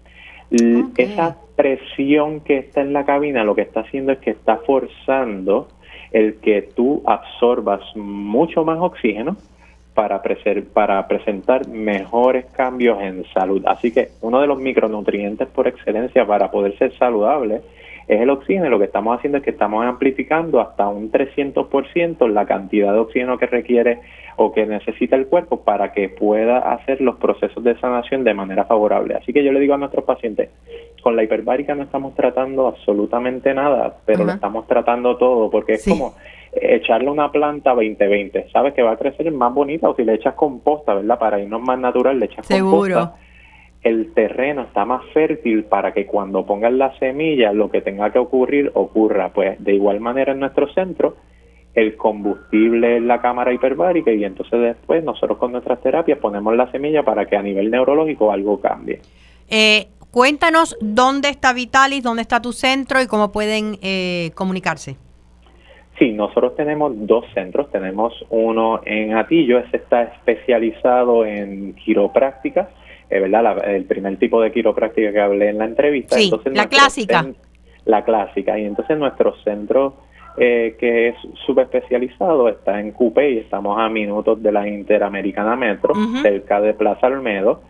Esa 0.97 1.37
presión 1.55 2.39
que 2.41 2.57
está 2.57 2.81
en 2.81 2.93
la 2.93 3.05
cabina 3.05 3.43
lo 3.43 3.55
que 3.55 3.61
está 3.61 3.81
haciendo 3.81 4.13
es 4.13 4.19
que 4.19 4.31
está 4.31 4.57
forzando 4.57 5.67
el 6.17 6.35
que 6.37 6.63
tú 6.75 7.03
absorbas 7.05 7.81
mucho 7.95 8.65
más 8.65 8.79
oxígeno 8.79 9.37
para, 9.93 10.21
para 10.73 11.07
presentar 11.07 11.67
mejores 11.67 12.45
cambios 12.45 12.99
en 13.01 13.23
salud. 13.33 13.63
Así 13.67 13.91
que 13.91 14.09
uno 14.21 14.41
de 14.41 14.47
los 14.47 14.57
micronutrientes 14.57 15.47
por 15.47 15.67
excelencia 15.67 16.25
para 16.25 16.49
poder 16.49 16.75
ser 16.79 16.91
saludable 16.97 17.61
es 18.07 18.21
el 18.21 18.29
oxígeno. 18.31 18.69
Lo 18.69 18.79
que 18.79 18.85
estamos 18.85 19.15
haciendo 19.15 19.37
es 19.37 19.43
que 19.43 19.51
estamos 19.51 19.85
amplificando 19.85 20.59
hasta 20.59 20.87
un 20.87 21.11
300% 21.11 22.27
la 22.29 22.45
cantidad 22.47 22.93
de 22.93 22.99
oxígeno 22.99 23.37
que 23.37 23.45
requiere 23.45 23.99
o 24.37 24.51
que 24.53 24.65
necesita 24.65 25.15
el 25.15 25.27
cuerpo 25.27 25.63
para 25.63 25.91
que 25.91 26.09
pueda 26.09 26.59
hacer 26.73 26.99
los 26.99 27.17
procesos 27.17 27.63
de 27.63 27.77
sanación 27.79 28.23
de 28.23 28.33
manera 28.33 28.65
favorable. 28.65 29.15
Así 29.15 29.33
que 29.33 29.43
yo 29.43 29.51
le 29.51 29.59
digo 29.59 29.75
a 29.75 29.77
nuestros 29.77 30.05
pacientes, 30.05 30.49
con 31.01 31.15
la 31.15 31.23
hiperbárica 31.23 31.75
no 31.75 31.83
estamos 31.83 32.15
tratando 32.15 32.67
absolutamente 32.67 33.53
nada, 33.53 33.97
pero 34.05 34.25
lo 34.25 34.31
estamos 34.31 34.67
tratando 34.67 35.17
todo, 35.17 35.49
porque 35.49 35.73
es 35.73 35.85
como 35.87 36.15
echarle 36.51 37.09
una 37.09 37.31
planta 37.31 37.73
20-20, 37.73 38.51
sabes 38.51 38.73
que 38.73 38.81
va 38.81 38.91
a 38.91 38.97
crecer 38.97 39.31
más 39.31 39.53
bonita 39.53 39.89
o 39.89 39.95
si 39.95 40.03
le 40.03 40.15
echas 40.15 40.33
composta, 40.33 40.93
¿verdad? 40.93 41.19
Para 41.19 41.39
irnos 41.39 41.61
más 41.61 41.79
natural, 41.79 42.19
le 42.19 42.25
echas 42.25 42.45
Seguro. 42.45 43.13
el 43.83 44.13
terreno 44.13 44.63
está 44.63 44.85
más 44.85 45.03
fértil 45.13 45.65
para 45.65 45.93
que 45.93 46.05
cuando 46.05 46.45
pongan 46.45 46.77
la 46.77 46.97
semilla 46.99 47.53
lo 47.53 47.69
que 47.69 47.81
tenga 47.81 48.11
que 48.11 48.19
ocurrir 48.19 48.71
ocurra. 48.73 49.31
Pues 49.33 49.63
de 49.63 49.73
igual 49.73 49.99
manera 49.99 50.31
en 50.33 50.39
nuestro 50.39 50.71
centro, 50.73 51.15
el 51.73 51.95
combustible 51.95 52.97
en 52.97 53.07
la 53.07 53.21
cámara 53.21 53.53
hiperbárica 53.53 54.11
y 54.11 54.23
entonces 54.23 54.59
después 54.59 55.03
nosotros 55.03 55.37
con 55.37 55.51
nuestras 55.51 55.79
terapias 55.81 56.17
ponemos 56.17 56.55
la 56.55 56.71
semilla 56.71 57.03
para 57.03 57.25
que 57.27 57.35
a 57.37 57.41
nivel 57.43 57.69
neurológico 57.69 58.31
algo 58.31 58.59
cambie. 58.59 58.99
Eh, 59.49 59.87
cuéntanos 60.11 60.75
dónde 60.81 61.29
está 61.29 61.53
Vitalis, 61.53 62.03
dónde 62.03 62.21
está 62.21 62.41
tu 62.41 62.53
centro 62.53 63.01
y 63.01 63.07
cómo 63.07 63.31
pueden 63.31 63.77
eh, 63.81 64.31
comunicarse. 64.35 64.97
Sí, 65.99 66.11
nosotros 66.13 66.55
tenemos 66.55 66.93
dos 66.95 67.25
centros. 67.33 67.71
Tenemos 67.71 68.13
uno 68.29 68.81
en 68.85 69.15
Atillo, 69.15 69.59
ese 69.59 69.77
está 69.77 70.03
especializado 70.03 71.25
en 71.25 71.73
quiropráctica, 71.73 72.69
eh, 73.09 73.19
¿verdad? 73.19 73.67
el 73.67 73.85
primer 73.85 74.17
tipo 74.17 74.39
de 74.41 74.51
quiropráctica 74.51 75.11
que 75.11 75.19
hablé 75.19 75.49
en 75.49 75.57
la 75.57 75.65
entrevista. 75.65 76.15
Sí, 76.17 76.31
la 76.53 76.67
clásica. 76.67 77.25
la 77.85 78.03
clásica. 78.03 78.59
Y 78.59 78.65
entonces 78.65 78.97
nuestro 78.97 79.35
centro 79.43 79.95
eh, 80.39 80.75
que 80.79 81.07
es 81.09 81.15
subespecializado 81.47 82.47
está 82.47 82.79
en 82.79 82.91
Cupe 82.91 83.31
y 83.31 83.37
estamos 83.39 83.79
a 83.79 83.89
minutos 83.89 84.41
de 84.43 84.51
la 84.51 84.67
Interamericana 84.67 85.55
Metro, 85.55 85.95
cerca 86.21 86.61
de 86.61 86.75
Plaza 86.75 87.07
Olmedo. 87.07 87.61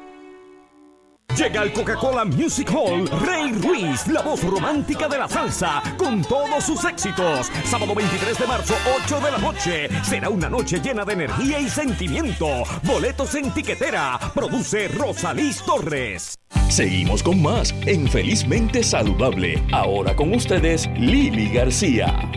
Llega 1.37 1.61
al 1.61 1.71
Coca-Cola 1.71 2.25
Music 2.25 2.69
Hall 2.71 3.09
Rey 3.25 3.53
Ruiz, 3.53 4.07
la 4.07 4.21
voz 4.21 4.43
romántica 4.43 5.07
de 5.07 5.17
la 5.17 5.27
salsa, 5.27 5.81
con 5.97 6.21
todos 6.23 6.63
sus 6.63 6.83
éxitos. 6.83 7.49
Sábado 7.63 7.95
23 7.95 8.37
de 8.37 8.47
marzo, 8.47 8.75
8 9.03 9.19
de 9.21 9.31
la 9.31 9.37
noche. 9.37 9.89
Será 10.03 10.29
una 10.29 10.49
noche 10.49 10.79
llena 10.81 11.05
de 11.05 11.13
energía 11.13 11.59
y 11.59 11.69
sentimiento. 11.69 12.47
Boletos 12.83 13.33
en 13.35 13.51
tiquetera. 13.51 14.19
Produce 14.35 14.89
Rosalís 14.89 15.63
Torres. 15.63 16.35
Seguimos 16.69 17.23
con 17.23 17.41
más 17.41 17.73
en 17.85 18.07
Felizmente 18.07 18.83
Saludable. 18.83 19.63
Ahora 19.71 20.15
con 20.15 20.33
ustedes, 20.33 20.89
Lili 20.97 21.49
García. 21.49 22.29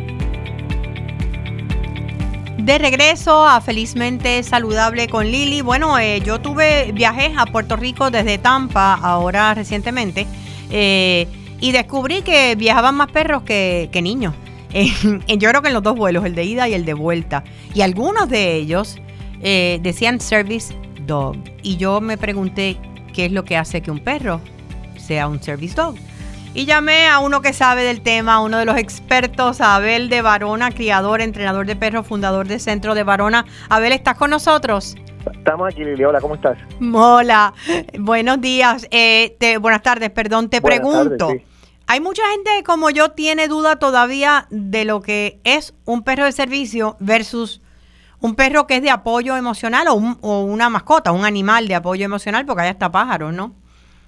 De 2.65 2.79
regreso 2.79 3.47
a 3.47 3.61
Felizmente 3.61 4.43
Saludable 4.43 5.07
con 5.07 5.31
Lili. 5.31 5.61
Bueno, 5.61 5.99
eh, 5.99 6.23
yo 6.25 6.41
tuve, 6.41 6.93
viajé 6.93 7.35
a 7.37 7.45
Puerto 7.45 7.77
Rico 7.77 8.11
desde 8.11 8.39
Tampa, 8.39 8.95
ahora 8.95 9.53
recientemente, 9.53 10.27
eh, 10.71 11.29
y 11.61 11.73
descubrí 11.73 12.23
que 12.23 12.55
viajaban 12.57 12.95
más 12.95 13.13
perros 13.13 13.43
que, 13.43 13.91
niños. 14.03 14.33
yo 14.73 15.51
creo 15.51 15.61
que 15.61 15.69
en 15.69 15.75
los 15.75 15.83
dos 15.83 15.95
vuelos, 15.95 16.25
el 16.25 16.35
de 16.35 16.45
ida 16.45 16.67
y 16.67 16.73
el 16.73 16.87
de 16.87 16.95
vuelta. 16.95 17.45
Y 17.75 17.83
algunos 17.83 18.31
de 18.31 18.55
ellos 18.55 18.97
eh, 19.43 19.79
decían 19.83 20.19
service 20.19 20.75
dog. 21.07 21.37
Y 21.63 21.77
yo 21.77 22.01
me 22.01 22.17
pregunté, 22.17 22.79
¿qué 23.13 23.27
es 23.27 23.33
lo 23.33 23.45
que 23.45 23.59
hace 23.59 23.83
que 23.83 23.91
un 23.91 23.99
perro 23.99 24.41
sea 24.97 25.29
un 25.29 25.43
service 25.43 25.75
dog? 25.75 25.97
Y 26.57 26.67
llamé 26.67 27.09
a 27.09 27.19
uno 27.19 27.43
que 27.43 27.53
sabe 27.53 27.83
del 27.83 28.01
tema, 28.01 28.41
uno 28.41 28.59
de 28.59 28.65
los 28.65 28.77
expertos, 28.77 29.61
Abel 29.61 30.09
de 30.09 30.23
Varona, 30.23 30.71
criador, 30.71 31.21
entrenador 31.21 31.67
de 31.67 31.75
perros, 31.75 32.07
fundador 32.07 32.47
del 32.47 32.61
Centro 32.61 32.95
de 32.95 33.03
Varona. 33.03 33.45
Abel, 33.69 33.93
¿estás 33.93 34.17
con 34.17 34.31
nosotros? 34.31 34.95
Estamos 35.33 35.73
aquí, 35.73 35.83
Lili. 35.83 36.05
Hola, 36.05 36.21
¿cómo 36.21 36.37
estás? 36.37 36.57
Hola, 36.93 37.53
buenos 37.99 38.41
días. 38.41 38.87
Eh, 38.93 39.37
buenas 39.61 39.83
tardes, 39.83 40.11
perdón. 40.11 40.49
Te 40.49 40.63
pregunto. 40.63 41.33
Hay 41.89 41.99
mucha 41.99 42.23
gente 42.31 42.63
como 42.65 42.89
yo 42.91 43.11
tiene 43.11 43.49
duda 43.49 43.81
todavía 43.81 44.47
de 44.51 44.85
lo 44.85 45.03
que 45.03 45.41
es 45.43 45.75
un 45.85 46.05
perro 46.05 46.25
de 46.25 46.31
servicio 46.31 46.97
versus 47.01 47.63
un 48.21 48.37
perro 48.37 48.69
que 48.69 48.77
es 48.77 48.83
de 48.83 48.91
apoyo 48.91 49.37
emocional 49.37 49.89
o, 49.89 49.95
o 50.21 50.43
una 50.45 50.71
mascota, 50.71 51.11
un 51.11 51.25
animal 51.25 51.67
de 51.67 51.75
apoyo 51.75 52.05
emocional, 52.05 52.47
porque 52.47 52.63
allá 52.63 52.71
está 52.71 52.93
pájaro, 52.93 53.33
¿no? 53.33 53.57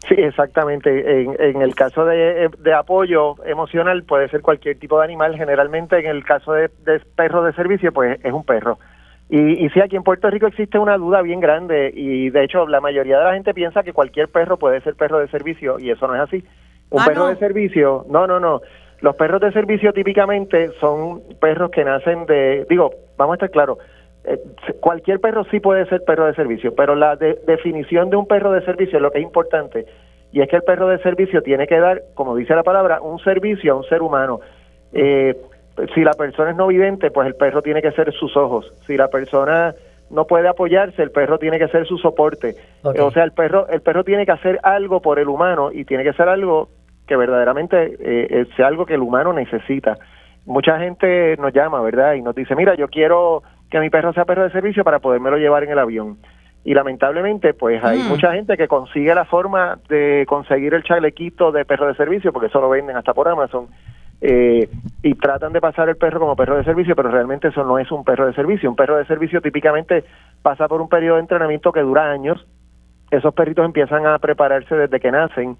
Sí, 0.08 0.14
exactamente. 0.16 1.22
En, 1.22 1.36
en 1.38 1.62
el 1.62 1.74
caso 1.74 2.04
de, 2.04 2.48
apoyo 2.76 3.34
emocional 3.44 4.04
puede 4.04 4.28
ser 4.28 4.40
cualquier 4.40 4.78
tipo 4.78 4.98
de 4.98 5.04
animal. 5.04 5.36
Generalmente 5.36 5.98
en 5.98 6.06
el 6.06 6.24
caso 6.24 6.52
de, 6.52 6.70
de 6.84 7.00
perro 7.16 7.42
de 7.42 7.52
servicio, 7.54 7.92
pues 7.92 8.18
es 8.22 8.32
un 8.32 8.44
perro. 8.44 8.78
Y, 9.28 9.64
y 9.64 9.68
sí, 9.70 9.80
aquí 9.80 9.96
en 9.96 10.04
Puerto 10.04 10.30
Rico 10.30 10.46
existe 10.46 10.78
una 10.78 10.96
duda 10.96 11.20
bien 11.22 11.40
grande 11.40 11.90
y 11.92 12.30
de 12.30 12.44
hecho 12.44 12.66
la 12.68 12.80
mayoría 12.80 13.18
de 13.18 13.24
la 13.24 13.34
gente 13.34 13.54
piensa 13.54 13.82
que 13.82 13.92
cualquier 13.92 14.28
perro 14.28 14.56
puede 14.56 14.80
ser 14.82 14.94
perro 14.94 15.18
de 15.18 15.26
servicio 15.28 15.80
y 15.80 15.90
eso 15.90 16.06
no 16.06 16.14
es 16.14 16.20
así. 16.20 16.44
Un 16.90 17.02
ah, 17.02 17.04
perro 17.06 17.26
de 17.26 17.36
servicio, 17.36 18.06
no, 18.08 18.28
no, 18.28 18.38
no. 18.38 18.60
Los 19.00 19.16
perros 19.16 19.40
de 19.40 19.52
servicio 19.52 19.92
típicamente 19.92 20.70
son 20.80 21.22
perros 21.40 21.70
que 21.70 21.84
nacen 21.84 22.24
de, 22.26 22.66
digo, 22.70 22.92
vamos 23.16 23.34
a 23.34 23.36
estar 23.36 23.50
claros, 23.50 23.78
eh, 24.26 24.38
cualquier 24.80 25.20
perro 25.20 25.44
sí 25.50 25.60
puede 25.60 25.86
ser 25.86 26.02
perro 26.04 26.26
de 26.26 26.34
servicio, 26.34 26.74
pero 26.74 26.94
la 26.94 27.16
definición 27.16 28.10
de 28.10 28.16
un 28.16 28.26
perro 28.26 28.52
de 28.52 28.64
servicio 28.64 28.98
es 28.98 29.02
lo 29.02 29.10
que 29.10 29.18
es 29.18 29.24
importante, 29.24 29.86
y 30.32 30.40
es 30.40 30.48
que 30.48 30.56
el 30.56 30.62
perro 30.62 30.88
de 30.88 30.98
servicio 30.98 31.42
tiene 31.42 31.66
que 31.66 31.78
dar, 31.78 32.02
como 32.14 32.36
dice 32.36 32.54
la 32.54 32.62
palabra, 32.62 33.00
un 33.00 33.18
servicio 33.20 33.72
a 33.72 33.76
un 33.76 33.84
ser 33.84 34.02
humano. 34.02 34.40
Eh, 34.92 35.36
si 35.94 36.02
la 36.02 36.12
persona 36.12 36.50
es 36.50 36.56
no 36.56 36.66
vidente, 36.66 37.10
pues 37.10 37.26
el 37.26 37.34
perro 37.34 37.62
tiene 37.62 37.82
que 37.82 37.92
ser 37.92 38.12
sus 38.12 38.36
ojos. 38.36 38.72
Si 38.86 38.96
la 38.96 39.08
persona 39.08 39.74
no 40.10 40.26
puede 40.26 40.48
apoyarse, 40.48 41.02
el 41.02 41.10
perro 41.10 41.38
tiene 41.38 41.58
que 41.58 41.68
ser 41.68 41.86
su 41.86 41.98
soporte. 41.98 42.54
O 42.82 43.10
sea, 43.10 43.24
el 43.24 43.32
perro, 43.32 43.68
el 43.68 43.80
perro 43.80 44.04
tiene 44.04 44.26
que 44.26 44.32
hacer 44.32 44.58
algo 44.62 45.00
por 45.00 45.18
el 45.18 45.28
humano 45.28 45.70
y 45.72 45.84
tiene 45.84 46.04
que 46.04 46.12
ser 46.12 46.28
algo 46.28 46.68
que 47.06 47.16
verdaderamente 47.16 47.96
eh, 48.00 48.46
sea 48.56 48.66
algo 48.66 48.86
que 48.86 48.94
el 48.94 49.02
humano 49.02 49.32
necesita. 49.32 49.96
Mucha 50.44 50.78
gente 50.78 51.36
nos 51.38 51.52
llama, 51.52 51.80
¿verdad? 51.80 52.14
Y 52.14 52.22
nos 52.22 52.34
dice, 52.34 52.54
mira, 52.54 52.74
yo 52.74 52.88
quiero 52.88 53.42
que 53.70 53.80
mi 53.80 53.90
perro 53.90 54.12
sea 54.12 54.24
perro 54.24 54.44
de 54.44 54.50
servicio 54.50 54.84
para 54.84 54.98
podérmelo 54.98 55.36
llevar 55.38 55.64
en 55.64 55.70
el 55.70 55.78
avión. 55.78 56.18
Y 56.64 56.74
lamentablemente, 56.74 57.54
pues 57.54 57.82
hay 57.84 58.00
mm. 58.00 58.08
mucha 58.08 58.32
gente 58.32 58.56
que 58.56 58.66
consigue 58.66 59.14
la 59.14 59.24
forma 59.24 59.78
de 59.88 60.24
conseguir 60.28 60.74
el 60.74 60.82
chalequito 60.82 61.52
de 61.52 61.64
perro 61.64 61.86
de 61.86 61.94
servicio, 61.94 62.32
porque 62.32 62.48
eso 62.48 62.60
lo 62.60 62.68
venden 62.68 62.96
hasta 62.96 63.14
por 63.14 63.28
Amazon, 63.28 63.68
eh, 64.20 64.68
y 65.02 65.14
tratan 65.14 65.52
de 65.52 65.60
pasar 65.60 65.88
el 65.88 65.96
perro 65.96 66.18
como 66.18 66.34
perro 66.34 66.56
de 66.56 66.64
servicio, 66.64 66.96
pero 66.96 67.10
realmente 67.10 67.48
eso 67.48 67.62
no 67.64 67.78
es 67.78 67.90
un 67.92 68.04
perro 68.04 68.26
de 68.26 68.32
servicio. 68.34 68.68
Un 68.68 68.76
perro 68.76 68.96
de 68.96 69.06
servicio 69.06 69.40
típicamente 69.40 70.04
pasa 70.42 70.66
por 70.66 70.80
un 70.80 70.88
periodo 70.88 71.16
de 71.16 71.22
entrenamiento 71.22 71.70
que 71.70 71.80
dura 71.80 72.10
años. 72.10 72.44
Esos 73.10 73.32
perritos 73.34 73.64
empiezan 73.64 74.06
a 74.06 74.18
prepararse 74.18 74.74
desde 74.74 74.98
que 74.98 75.12
nacen. 75.12 75.56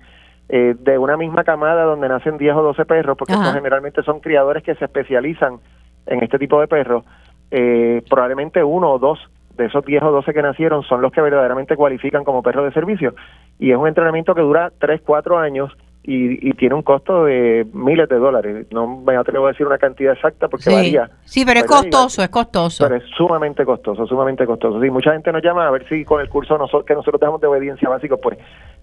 Eh, 0.49 0.77
de 0.79 0.97
una 0.97 1.17
misma 1.17 1.43
camada 1.43 1.83
donde 1.83 2.09
nacen 2.09 2.39
10 2.39 2.55
o 2.55 2.63
12 2.63 2.85
perros, 2.85 3.17
porque 3.19 3.35
generalmente 3.35 4.05
son 4.05 4.21
criadores 4.21 4.63
que 4.63 4.77
se 4.77 4.85
especializan 4.85 5.59
en 6.07 6.23
este 6.23 6.39
tipo 6.39 6.61
de 6.61 6.69
perros, 6.69 7.05
eh, 7.51 8.03
probablemente 8.09 8.63
uno 8.63 8.93
o 8.93 8.99
dos 8.99 9.19
de 9.57 9.67
esos 9.67 9.85
10 9.85 10.03
o 10.03 10.11
12 10.13 10.35
que 10.35 10.43
nacieron 10.43 10.83
son 10.83 11.01
los 11.01 11.13
que 11.13 11.23
verdaderamente 11.23 11.77
cualifican 11.77 12.25
como 12.25 12.43
perros 12.43 12.67
de 12.67 12.73
servicio. 12.73 13.15
Y 13.59 13.71
es 13.71 13.77
un 13.77 13.89
entrenamiento 13.89 14.35
que 14.35 14.43
dura 14.43 14.71
3, 14.79 15.01
4 15.05 15.39
años 15.39 15.73
y, 16.09 16.53
tiene 16.53 16.77
un 16.77 16.83
costo 16.83 17.25
de 17.25 17.67
miles 17.73 18.09
de 18.09 18.17
dólares. 18.17 18.67
No 18.71 18.87
me 18.87 19.17
atrevo 19.17 19.47
a 19.47 19.49
decir 19.51 19.67
una 19.67 19.77
cantidad 19.77 20.13
exacta 20.13 20.47
porque 20.47 20.71
varía. 20.71 21.11
Sí, 21.25 21.45
pero 21.45 21.61
es 21.61 21.67
costoso, 21.67 22.23
es 22.23 22.29
costoso. 22.29 22.85
Pero 22.85 22.97
es 22.97 23.11
sumamente 23.17 23.65
costoso, 23.65 24.07
sumamente 24.07 24.47
costoso. 24.47 24.81
Sí, 24.81 24.89
mucha 24.89 25.13
gente 25.13 25.33
nos 25.33 25.43
llama 25.43 25.67
a 25.67 25.71
ver 25.71 25.87
si 25.89 26.05
con 26.05 26.21
el 26.21 26.29
curso 26.29 26.57
que 26.87 26.95
nosotros 26.95 27.21
damos 27.21 27.41
de 27.41 27.49
obediencia 27.49 27.89
básico, 27.89 28.19
pues 28.19 28.39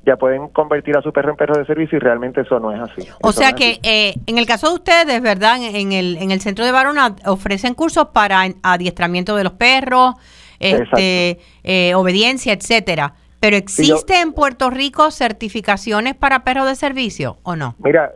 ya 0.06 0.18
pueden 0.18 0.50
convertir 0.50 0.98
a 0.98 1.02
su 1.02 1.14
perro 1.14 1.32
en 1.32 1.38
perro 1.38 1.58
de 1.58 1.66
servicio 1.66 1.98
y 1.98 2.00
realmente 2.00 2.42
eso 2.42 2.60
no 2.60 2.74
es 2.74 2.82
así. 2.82 3.08
O 3.22 3.32
sea 3.32 3.54
que 3.54 3.80
eh, 3.84 4.16
en 4.28 4.38
el 4.38 4.46
caso 4.46 4.68
de 4.68 4.76
ustedes, 4.76 5.22
¿verdad? 5.22 5.58
En 5.64 5.94
el, 5.94 6.18
en 6.18 6.32
el 6.32 6.42
centro 6.42 6.66
de 6.66 6.74
Barona 6.74 7.16
ofrecen 7.26 7.74
cursos 7.74 8.08
para 8.08 8.44
adiestramiento 8.64 9.38
de 9.38 9.46
los 9.46 9.54
perros, 9.54 10.16
este, 10.60 11.40
eh, 11.64 11.96
obediencia, 11.96 12.52
etcétera. 12.52 13.14
Pero 13.44 13.58
¿existe 13.58 14.22
en 14.22 14.32
Puerto 14.32 14.70
Rico 14.70 15.12
certificaciones 15.12 16.16
para 16.16 16.46
perros 16.46 16.66
de 16.66 16.76
servicio 16.76 17.40
o 17.44 17.58
no? 17.58 17.76
Mira, 17.84 18.10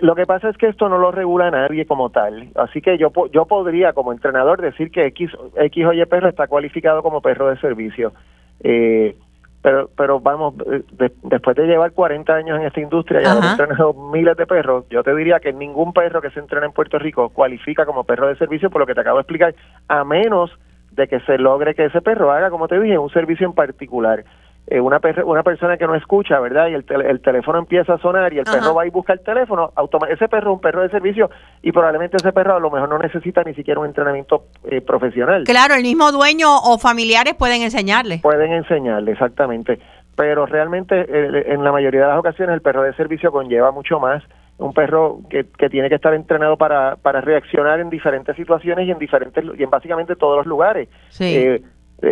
lo 0.00 0.14
que 0.14 0.24
pasa 0.24 0.48
es 0.48 0.56
que 0.56 0.68
esto 0.68 0.88
no 0.88 0.96
lo 0.96 1.12
regula 1.12 1.50
nadie 1.50 1.84
como 1.84 2.08
tal. 2.08 2.48
Así 2.54 2.80
que 2.80 2.96
yo 2.96 3.12
yo 3.30 3.44
podría 3.44 3.92
como 3.92 4.10
entrenador 4.10 4.62
decir 4.62 4.90
que 4.90 5.04
X, 5.08 5.32
X 5.54 5.84
o 5.84 5.92
Y 5.92 6.02
perro 6.06 6.30
está 6.30 6.46
cualificado 6.46 7.02
como 7.02 7.20
perro 7.20 7.50
de 7.50 7.60
servicio. 7.60 8.14
Eh, 8.60 9.18
pero 9.60 9.90
pero 9.94 10.18
vamos, 10.18 10.54
eh, 10.72 10.82
después 11.24 11.54
de 11.58 11.66
llevar 11.66 11.92
40 11.92 12.32
años 12.32 12.58
en 12.58 12.64
esta 12.64 12.80
industria 12.80 13.20
y 13.20 13.26
haber 13.26 13.50
entrenado 13.50 13.92
miles 13.92 14.34
de 14.38 14.46
perros, 14.46 14.86
yo 14.88 15.02
te 15.02 15.14
diría 15.14 15.40
que 15.40 15.52
ningún 15.52 15.92
perro 15.92 16.22
que 16.22 16.30
se 16.30 16.40
entrena 16.40 16.64
en 16.64 16.72
Puerto 16.72 16.98
Rico 16.98 17.28
cualifica 17.28 17.84
como 17.84 18.04
perro 18.04 18.28
de 18.28 18.36
servicio 18.36 18.70
por 18.70 18.80
lo 18.80 18.86
que 18.86 18.94
te 18.94 19.02
acabo 19.02 19.18
de 19.18 19.22
explicar, 19.24 19.54
a 19.88 20.04
menos 20.04 20.50
de 20.92 21.06
que 21.06 21.20
se 21.20 21.36
logre 21.36 21.74
que 21.74 21.84
ese 21.84 22.00
perro 22.00 22.32
haga, 22.32 22.48
como 22.48 22.66
te 22.66 22.80
dije, 22.80 22.96
un 22.96 23.10
servicio 23.10 23.46
en 23.46 23.52
particular. 23.52 24.24
Eh, 24.70 24.80
una, 24.80 25.00
una 25.24 25.42
persona 25.42 25.76
que 25.76 25.84
no 25.84 25.96
escucha, 25.96 26.38
¿verdad? 26.38 26.68
Y 26.68 26.74
el, 26.74 26.84
el 27.04 27.20
teléfono 27.20 27.58
empieza 27.58 27.94
a 27.94 27.98
sonar 27.98 28.32
y 28.32 28.38
el 28.38 28.44
perro 28.44 28.72
va 28.72 28.86
y 28.86 28.90
busca 28.90 29.12
el 29.12 29.18
teléfono, 29.18 29.72
ese 30.08 30.28
perro 30.28 30.52
es 30.52 30.54
un 30.54 30.60
perro 30.60 30.82
de 30.82 30.90
servicio 30.90 31.28
y 31.60 31.72
probablemente 31.72 32.18
ese 32.18 32.32
perro 32.32 32.54
a 32.54 32.60
lo 32.60 32.70
mejor 32.70 32.88
no 32.88 32.96
necesita 32.96 33.42
ni 33.42 33.52
siquiera 33.52 33.80
un 33.80 33.86
entrenamiento 33.86 34.44
eh, 34.62 34.80
profesional. 34.80 35.42
Claro, 35.42 35.74
el 35.74 35.82
mismo 35.82 36.12
dueño 36.12 36.56
o 36.56 36.78
familiares 36.78 37.34
pueden 37.34 37.62
enseñarle. 37.62 38.20
Pueden 38.22 38.52
enseñarle, 38.52 39.10
exactamente. 39.10 39.80
Pero 40.14 40.46
realmente 40.46 41.04
en 41.52 41.64
la 41.64 41.72
mayoría 41.72 42.02
de 42.02 42.06
las 42.06 42.18
ocasiones 42.18 42.54
el 42.54 42.62
perro 42.62 42.82
de 42.82 42.94
servicio 42.94 43.32
conlleva 43.32 43.72
mucho 43.72 43.98
más 43.98 44.22
un 44.58 44.72
perro 44.72 45.18
que, 45.28 45.46
que 45.58 45.68
tiene 45.68 45.88
que 45.88 45.96
estar 45.96 46.14
entrenado 46.14 46.56
para, 46.56 46.94
para 46.94 47.20
reaccionar 47.20 47.80
en 47.80 47.90
diferentes 47.90 48.36
situaciones 48.36 48.86
y 48.86 48.92
en 48.92 48.98
diferentes 48.98 49.44
y 49.58 49.62
en 49.64 49.70
básicamente 49.70 50.14
todos 50.14 50.36
los 50.36 50.46
lugares. 50.46 50.88
Sí. 51.08 51.36
Eh, 51.36 51.62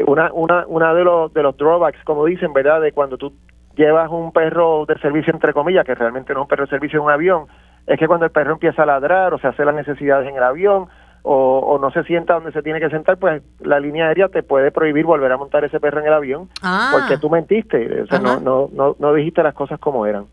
una, 0.07 0.33
una, 0.33 0.66
una 0.66 0.95
de 0.95 1.04
los, 1.04 1.33
de 1.33 1.42
los 1.42 1.57
drawbacks, 1.57 2.02
como 2.04 2.25
dicen, 2.25 2.52
¿verdad? 2.52 2.80
De 2.80 2.92
cuando 2.92 3.16
tú 3.16 3.33
llevas 3.76 4.11
un 4.11 4.33
perro 4.33 4.85
de 4.87 4.99
servicio, 4.99 5.33
entre 5.33 5.52
comillas, 5.52 5.85
que 5.85 5.95
realmente 5.95 6.35
no 6.35 6.40
es 6.40 6.45
un 6.45 6.49
perro 6.49 6.64
de 6.64 6.71
servicio 6.71 6.99
en 6.99 7.04
un 7.07 7.11
avión, 7.11 7.47
es 7.87 7.99
que 7.99 8.07
cuando 8.07 8.26
el 8.26 8.33
perro 8.33 8.52
empieza 8.52 8.83
a 8.83 8.87
ladrar 8.87 9.33
o 9.33 9.38
se 9.38 9.47
hace 9.47 9.64
las 9.64 9.75
necesidades 9.75 10.28
en 10.28 10.37
el 10.37 10.42
avión 10.42 10.88
o, 11.23 11.59
o, 11.59 11.78
no 11.78 11.90
se 11.90 12.04
sienta 12.04 12.35
donde 12.35 12.52
se 12.52 12.62
tiene 12.62 12.80
que 12.80 12.90
sentar, 12.90 13.16
pues 13.18 13.42
la 13.61 13.80
línea 13.80 14.09
aérea 14.09 14.28
te 14.28 14.42
puede 14.42 14.71
prohibir 14.71 15.04
volver 15.04 15.30
a 15.33 15.37
montar 15.37 15.64
ese 15.64 15.80
perro 15.80 16.00
en 16.00 16.07
el 16.07 16.12
avión 16.12 16.49
ah. 16.62 16.90
porque 16.92 17.18
tú 17.18 17.30
mentiste, 17.30 18.02
o 18.02 18.07
sea, 18.07 18.18
no, 18.18 18.40
no, 18.40 18.68
no, 18.73 18.97
no 18.99 19.14
dijiste 19.14 19.42
las 19.42 19.54
cosas 19.54 19.78
como 19.78 20.07
eran. 20.07 20.26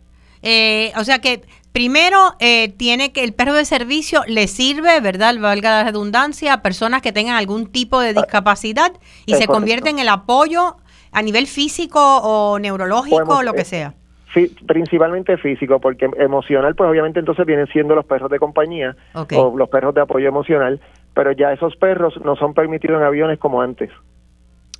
Eh, 0.47 0.93
o 0.95 1.03
sea 1.03 1.19
que 1.19 1.41
primero 1.71 2.35
eh, 2.39 2.69
tiene 2.77 3.11
que 3.11 3.23
el 3.23 3.33
perro 3.33 3.53
de 3.55 3.65
servicio 3.65 4.21
le 4.27 4.47
sirve, 4.47 5.01
¿verdad? 5.01 5.35
Valga 5.39 5.71
la 5.71 5.83
redundancia, 5.83 6.53
a 6.53 6.61
personas 6.61 7.01
que 7.01 7.11
tengan 7.11 7.35
algún 7.35 7.65
tipo 7.65 7.99
de 7.99 8.13
discapacidad 8.13 8.93
y 9.25 9.33
se 9.33 9.47
convierte 9.47 9.89
en 9.89 9.97
el 9.97 10.07
apoyo 10.07 10.77
a 11.11 11.21
nivel 11.23 11.47
físico 11.47 11.99
o 11.99 12.59
neurológico 12.59 13.37
o 13.37 13.43
lo 13.43 13.53
que 13.53 13.61
eh, 13.61 13.65
sea. 13.65 13.93
Sí, 14.35 14.55
principalmente 14.67 15.35
físico, 15.37 15.79
porque 15.79 16.07
emocional, 16.19 16.75
pues 16.75 16.89
obviamente 16.91 17.19
entonces 17.19 17.43
vienen 17.45 17.67
siendo 17.67 17.95
los 17.95 18.05
perros 18.05 18.29
de 18.29 18.37
compañía 18.37 18.95
o 19.13 19.57
los 19.57 19.69
perros 19.69 19.95
de 19.95 20.01
apoyo 20.01 20.27
emocional, 20.27 20.79
pero 21.15 21.31
ya 21.31 21.53
esos 21.53 21.75
perros 21.77 22.13
no 22.23 22.35
son 22.35 22.53
permitidos 22.53 22.99
en 22.99 23.07
aviones 23.07 23.39
como 23.39 23.61
antes. 23.61 23.89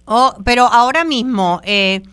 Oh, 0.05 0.35
pero 0.45 0.65
ahora 0.65 1.03
mismo, 1.03 1.61
eh, 1.63 2.03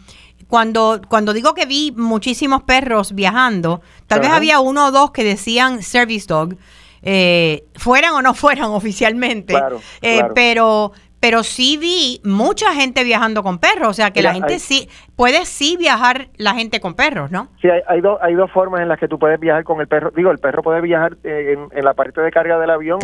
cuando, 0.53 1.01
cuando 1.09 1.33
digo 1.33 1.55
que 1.55 1.65
vi 1.65 1.95
muchísimos 1.97 2.62
perros 2.62 3.15
viajando, 3.15 3.81
tal 4.07 4.21
vez 4.21 4.29
había 4.29 4.61
uno 4.61 4.88
o 4.88 4.91
dos 4.91 5.11
que 5.11 5.25
decían 5.25 5.81
service 5.81 6.27
dog, 6.29 6.57
eh, 7.01 7.65
fueran 7.75 8.12
o 8.12 8.21
no 8.21 8.35
fueran 8.35 8.67
oficialmente, 8.73 9.55
eh, 10.03 10.21
pero 10.35 10.93
pero 11.21 11.43
sí 11.43 11.79
vi 11.79 12.21
mucha 12.23 12.75
gente 12.75 13.03
viajando 13.03 13.43
con 13.43 13.61
perros, 13.61 13.88
o 13.88 13.93
sea 13.95 14.11
que 14.11 14.21
la 14.21 14.35
gente 14.35 14.59
sí, 14.59 14.91
puede 15.17 15.47
sí 15.47 15.79
viajar 15.79 16.27
la 16.37 16.53
gente 16.53 16.81
con 16.81 16.95
perros, 16.95 17.31
¿no? 17.31 17.49
Sí, 17.62 17.71
hay, 17.71 17.81
hay, 17.87 18.03
hay 18.21 18.35
dos 18.35 18.51
formas 18.51 18.83
en 18.83 18.88
las 18.88 18.99
que 18.99 19.09
tú 19.09 19.19
puedes 19.19 19.41
viajar 19.41 19.65
con 19.65 19.81
el 19.81 19.87
perro. 19.87 20.11
Digo, 20.11 20.33
el 20.33 20.38
perro 20.38 20.62
puede 20.62 20.83
viajar 20.83 21.17
eh, 21.25 21.57
en, 21.71 21.85
la 21.85 21.95
parte 21.95 22.21
de 22.21 22.31
carga 22.31 22.59
del 22.59 22.69
avión 22.69 22.99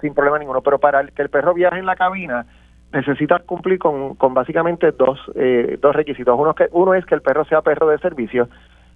sin 0.00 0.14
problema 0.14 0.38
ninguno, 0.38 0.60
pero 0.60 0.78
para 0.78 1.04
que 1.06 1.22
el 1.22 1.30
perro 1.30 1.52
viaje 1.54 1.78
en 1.78 1.86
la 1.86 1.96
cabina, 1.96 2.46
necesitas 2.92 3.42
cumplir 3.42 3.78
con, 3.78 4.14
con 4.14 4.34
básicamente 4.34 4.92
dos, 4.92 5.18
eh, 5.34 5.78
dos 5.80 5.94
requisitos. 5.94 6.38
Uno, 6.38 6.54
que, 6.54 6.68
uno 6.72 6.94
es 6.94 7.04
que 7.06 7.14
el 7.14 7.22
perro 7.22 7.44
sea 7.44 7.62
perro 7.62 7.88
de 7.88 7.98
servicio. 7.98 8.48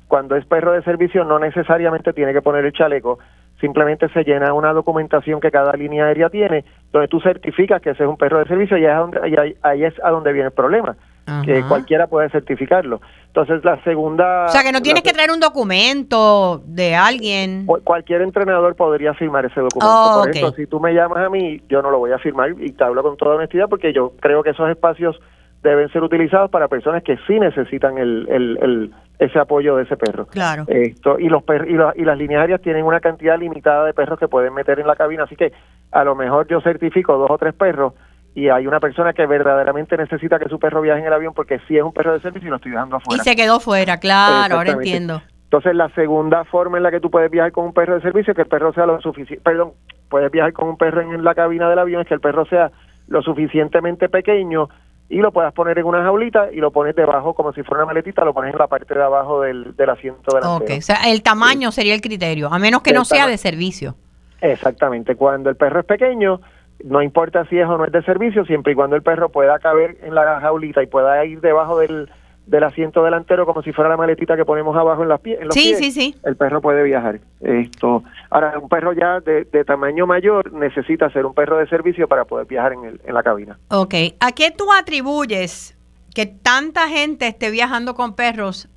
Cuando 0.08 0.36
es 0.36 0.44
perro 0.44 0.72
de 0.72 0.82
servicio 0.82 1.24
no 1.24 1.38
necesariamente 1.38 2.12
tiene 2.12 2.32
que 2.32 2.42
poner 2.42 2.64
el 2.64 2.72
chaleco, 2.72 3.18
simplemente 3.60 4.08
se 4.10 4.22
llena 4.22 4.52
una 4.52 4.72
documentación 4.72 5.40
que 5.40 5.50
cada 5.50 5.72
línea 5.72 6.06
aérea 6.06 6.30
tiene, 6.30 6.64
donde 6.92 7.08
tú 7.08 7.20
certificas 7.20 7.82
que 7.82 7.90
ese 7.90 8.04
es 8.04 8.08
un 8.08 8.16
perro 8.16 8.38
de 8.38 8.44
servicio 8.44 8.78
y 8.78 8.84
es, 8.84 8.94
donde, 8.94 9.56
ahí 9.62 9.84
es 9.84 9.94
a 10.04 10.10
donde 10.10 10.32
viene 10.32 10.48
el 10.48 10.54
problema 10.54 10.96
que 11.44 11.62
cualquiera 11.62 12.06
puede 12.06 12.30
certificarlo. 12.30 13.00
Entonces, 13.26 13.64
la 13.64 13.82
segunda... 13.82 14.46
O 14.46 14.48
sea, 14.48 14.62
que 14.62 14.72
no 14.72 14.80
tienes 14.80 15.02
que 15.02 15.12
traer 15.12 15.30
un 15.30 15.40
documento 15.40 16.62
de 16.64 16.94
alguien. 16.94 17.66
Cualquier 17.66 18.22
entrenador 18.22 18.76
podría 18.76 19.12
firmar 19.14 19.44
ese 19.44 19.60
documento. 19.60 19.86
Oh, 19.86 20.22
Por 20.22 20.30
eso, 20.30 20.52
si 20.52 20.66
tú 20.66 20.80
me 20.80 20.94
llamas 20.94 21.18
a 21.18 21.28
mí, 21.28 21.60
yo 21.68 21.82
no 21.82 21.90
lo 21.90 21.98
voy 21.98 22.12
a 22.12 22.18
firmar 22.18 22.54
y 22.58 22.72
te 22.72 22.84
hablo 22.84 23.02
con 23.02 23.16
toda 23.16 23.36
honestidad 23.36 23.68
porque 23.68 23.92
yo 23.92 24.12
creo 24.20 24.42
que 24.42 24.50
esos 24.50 24.70
espacios 24.70 25.20
deben 25.62 25.90
ser 25.90 26.02
utilizados 26.02 26.50
para 26.50 26.68
personas 26.68 27.02
que 27.02 27.16
sí 27.26 27.38
necesitan 27.40 27.98
el, 27.98 28.28
el, 28.28 28.94
ese 29.18 29.38
apoyo 29.38 29.76
de 29.76 29.82
ese 29.82 29.96
perro. 29.96 30.26
Claro. 30.26 30.64
Esto, 30.68 31.18
y, 31.18 31.28
los 31.28 31.42
y, 31.68 32.00
y 32.00 32.04
las 32.04 32.18
líneas 32.18 32.42
aéreas 32.42 32.60
tienen 32.62 32.84
una 32.84 33.00
cantidad 33.00 33.38
limitada 33.38 33.84
de 33.84 33.92
perros 33.92 34.18
que 34.18 34.28
pueden 34.28 34.54
meter 34.54 34.78
en 34.78 34.86
la 34.86 34.94
cabina, 34.94 35.24
así 35.24 35.34
que 35.34 35.52
a 35.90 36.04
lo 36.04 36.14
mejor 36.14 36.46
yo 36.46 36.60
certifico 36.60 37.18
dos 37.18 37.30
o 37.30 37.38
tres 37.38 37.54
perros 37.54 37.94
y 38.36 38.50
hay 38.50 38.66
una 38.66 38.80
persona 38.80 39.14
que 39.14 39.24
verdaderamente 39.24 39.96
necesita 39.96 40.38
que 40.38 40.50
su 40.50 40.58
perro 40.58 40.82
viaje 40.82 41.00
en 41.00 41.06
el 41.06 41.12
avión 41.14 41.32
porque 41.32 41.58
sí 41.66 41.78
es 41.78 41.82
un 41.82 41.94
perro 41.94 42.12
de 42.12 42.20
servicio 42.20 42.46
y 42.46 42.50
lo 42.50 42.56
estoy 42.56 42.70
dejando 42.70 42.96
afuera. 42.96 43.22
Y 43.22 43.24
se 43.24 43.34
quedó 43.34 43.60
fuera, 43.60 43.98
claro, 43.98 44.56
ahora 44.58 44.72
entiendo. 44.72 45.22
Entonces, 45.44 45.74
la 45.74 45.88
segunda 45.94 46.44
forma 46.44 46.76
en 46.76 46.82
la 46.82 46.90
que 46.90 47.00
tú 47.00 47.10
puedes 47.10 47.30
viajar 47.30 47.50
con 47.52 47.64
un 47.64 47.72
perro 47.72 47.94
de 47.94 48.02
servicio 48.02 48.32
es 48.32 48.36
que 48.36 48.42
el 48.42 48.48
perro 48.48 48.74
sea 48.74 48.84
lo 48.84 49.00
suficiente, 49.00 49.42
perdón, 49.42 49.72
puedes 50.10 50.30
viajar 50.30 50.52
con 50.52 50.68
un 50.68 50.76
perro 50.76 51.00
en 51.00 51.24
la 51.24 51.34
cabina 51.34 51.70
del 51.70 51.78
avión 51.78 52.02
es 52.02 52.08
que 52.08 52.12
el 52.12 52.20
perro 52.20 52.44
sea 52.44 52.70
lo 53.08 53.22
suficientemente 53.22 54.10
pequeño 54.10 54.68
y 55.08 55.16
lo 55.16 55.32
puedas 55.32 55.54
poner 55.54 55.78
en 55.78 55.86
una 55.86 56.02
jaulita 56.02 56.52
y 56.52 56.56
lo 56.56 56.70
pones 56.70 56.94
debajo 56.94 57.32
como 57.32 57.54
si 57.54 57.62
fuera 57.62 57.84
una 57.84 57.94
maletita, 57.94 58.22
lo 58.22 58.34
pones 58.34 58.52
en 58.52 58.58
la 58.58 58.66
parte 58.66 58.92
de 58.92 59.02
abajo 59.02 59.40
del, 59.40 59.74
del 59.76 59.88
asiento 59.88 60.34
delantero. 60.34 60.74
Ok, 60.74 60.78
o 60.78 60.82
sea, 60.82 61.10
el 61.10 61.22
tamaño 61.22 61.72
sería 61.72 61.94
el 61.94 62.02
criterio, 62.02 62.52
a 62.52 62.58
menos 62.58 62.82
que 62.82 62.92
no 62.92 63.06
sea 63.06 63.26
de 63.26 63.38
servicio. 63.38 63.94
Exactamente, 64.42 65.16
cuando 65.16 65.48
el 65.48 65.56
perro 65.56 65.80
es 65.80 65.86
pequeño, 65.86 66.42
no 66.84 67.02
importa 67.02 67.44
si 67.46 67.58
es 67.58 67.66
o 67.66 67.78
no 67.78 67.84
es 67.84 67.92
de 67.92 68.02
servicio, 68.02 68.44
siempre 68.44 68.72
y 68.72 68.76
cuando 68.76 68.96
el 68.96 69.02
perro 69.02 69.30
pueda 69.30 69.58
caber 69.58 69.98
en 70.02 70.14
la 70.14 70.40
jaulita 70.40 70.82
y 70.82 70.86
pueda 70.86 71.24
ir 71.24 71.40
debajo 71.40 71.78
del, 71.78 72.08
del 72.46 72.64
asiento 72.64 73.02
delantero 73.02 73.44
como 73.44 73.62
si 73.62 73.72
fuera 73.72 73.90
la 73.90 73.96
maletita 73.96 74.36
que 74.36 74.44
ponemos 74.44 74.76
abajo 74.76 75.02
en, 75.02 75.08
las 75.08 75.20
pie, 75.20 75.38
en 75.40 75.46
los 75.46 75.54
sí, 75.54 75.74
pies, 75.76 75.78
sí, 75.78 75.90
sí. 75.90 76.14
el 76.24 76.36
perro 76.36 76.60
puede 76.60 76.82
viajar. 76.82 77.20
Esto, 77.40 78.04
ahora 78.30 78.58
un 78.58 78.68
perro 78.68 78.92
ya 78.92 79.20
de, 79.20 79.44
de, 79.44 79.64
tamaño 79.64 80.06
mayor 80.06 80.52
necesita 80.52 81.10
ser 81.10 81.26
un 81.26 81.34
perro 81.34 81.58
de 81.58 81.66
servicio 81.68 82.08
para 82.08 82.24
poder 82.24 82.46
viajar 82.46 82.72
en, 82.72 82.84
el, 82.84 83.00
en 83.04 83.14
la 83.14 83.22
cabina. 83.22 83.58
Ok, 83.68 83.94
¿a 84.20 84.32
qué 84.32 84.50
tú 84.50 84.72
atribuyes 84.72 85.76
que 86.14 86.26
tanta 86.26 86.88
gente 86.88 87.26
esté 87.26 87.50
viajando 87.50 87.94
con 87.94 88.14
perros 88.14 88.68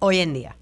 hoy 0.00 0.18
en 0.18 0.34
día? 0.34 0.56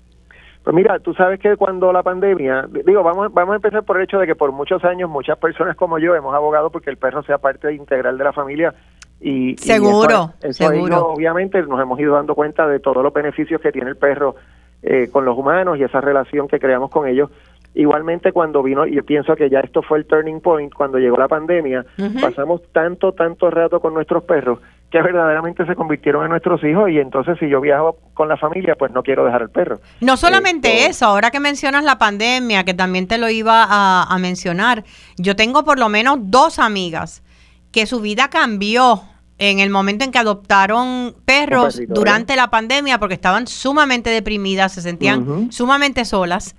Pues 0.63 0.77
mira, 0.77 0.99
tú 1.01 1.13
sabes 1.15 1.41
que 1.41 1.57
cuando 1.57 1.93
la 1.93 2.03
pandemia, 2.03 2.69
digo, 2.85 3.03
vamos, 3.03 3.33
vamos 3.33 3.53
a 3.53 3.57
empezar 3.57 3.83
por 3.83 3.97
el 3.97 4.05
hecho 4.05 4.19
de 4.19 4.27
que 4.27 4.37
por 4.37 4.53
muchos 4.53 4.85
años 4.85 5.11
muchas 5.11 5.37
personas 5.39 5.77
como 5.77 5.99
yo 5.99 6.15
hemos 6.15 6.35
abogado 6.35 6.71
porque 6.71 6.91
el 6.91 6.99
perro 6.99 7.23
sea 7.25 7.39
parte 7.39 7.73
integral 7.75 8.17
de 8.17 8.25
la 8.25 8.33
familia 8.33 8.73
y 9.21 9.57
seguro, 9.57 10.35
seguro. 10.51 11.07
obviamente 11.09 11.63
nos 11.63 11.81
hemos 11.81 11.99
ido 11.99 12.15
dando 12.15 12.35
cuenta 12.35 12.67
de 12.67 12.81
todos 12.81 13.03
los 13.03 13.13
beneficios 13.13 13.61
que 13.61 13.73
tiene 13.73 13.91
el 13.91 13.97
perro 13.97 14.37
eh, 14.83 15.09
con 15.13 15.25
los 15.25 15.39
humanos 15.39 15.79
y 15.79 15.85
esa 15.85 16.01
relación 16.01 16.49
que 16.49 16.59
creamos 16.59 16.91
con 16.91 17.07
ellos. 17.09 17.31
Igualmente 17.75 18.33
cuando 18.33 18.63
vino, 18.63 18.87
y 18.87 18.95
yo 18.95 19.05
pienso 19.05 19.35
que 19.35 19.49
ya 19.49 19.61
esto 19.61 19.83
fue 19.83 19.99
el 19.99 20.07
turning 20.07 20.41
point, 20.41 20.73
cuando 20.75 20.99
llegó 20.99 21.17
la 21.17 21.29
pandemia, 21.29 21.87
pasamos 22.21 22.61
tanto, 22.73 23.13
tanto 23.13 23.51
rato 23.51 23.81
con 23.81 23.95
nuestros 23.95 24.25
perros 24.25 24.59
que 24.91 25.01
verdaderamente 25.01 25.65
se 25.65 25.75
convirtieron 25.75 26.25
en 26.25 26.31
nuestros 26.31 26.63
hijos 26.65 26.91
y 26.91 26.99
entonces 26.99 27.39
si 27.41 27.49
yo 27.49 27.63
viajo 27.63 27.97
con 28.13 28.29
la 28.29 28.37
familia, 28.37 28.75
pues 28.75 28.93
no 28.93 29.03
quiero 29.03 29.25
dejar 29.25 29.41
el 29.41 29.49
perro. 29.49 29.81
No 30.03 30.19
solamente 30.19 30.85
eso, 30.85 31.07
ahora 31.07 31.31
que 31.31 31.41
mencionas 31.41 31.83
la 31.83 31.97
pandemia, 31.97 32.65
que 32.65 32.75
también 32.75 33.09
te 33.09 33.17
lo 33.17 33.31
iba 33.31 33.65
a, 33.65 34.03
a 34.03 34.19
mencionar, 34.19 34.85
yo 35.17 35.35
tengo 35.35 35.65
por 35.65 35.79
lo 35.79 35.89
menos 35.89 36.19
dos 36.25 36.59
amigas 36.59 37.23
que 37.71 37.87
su 37.87 38.03
vida 38.03 38.29
cambió 38.29 39.01
en 39.39 39.59
el 39.59 39.71
momento 39.71 40.05
en 40.05 40.13
que 40.13 40.19
adoptaron 40.19 41.17
perros 41.25 41.75
perrito, 41.75 41.95
durante 41.95 42.37
la 42.37 42.49
pandemia 42.51 42.99
porque 42.99 43.15
estaban 43.15 43.47
sumamente 43.47 44.11
deprimidas, 44.11 44.73
se 44.73 44.83
sentían 44.83 45.51
sumamente 45.51 46.05
solas. 46.05 46.55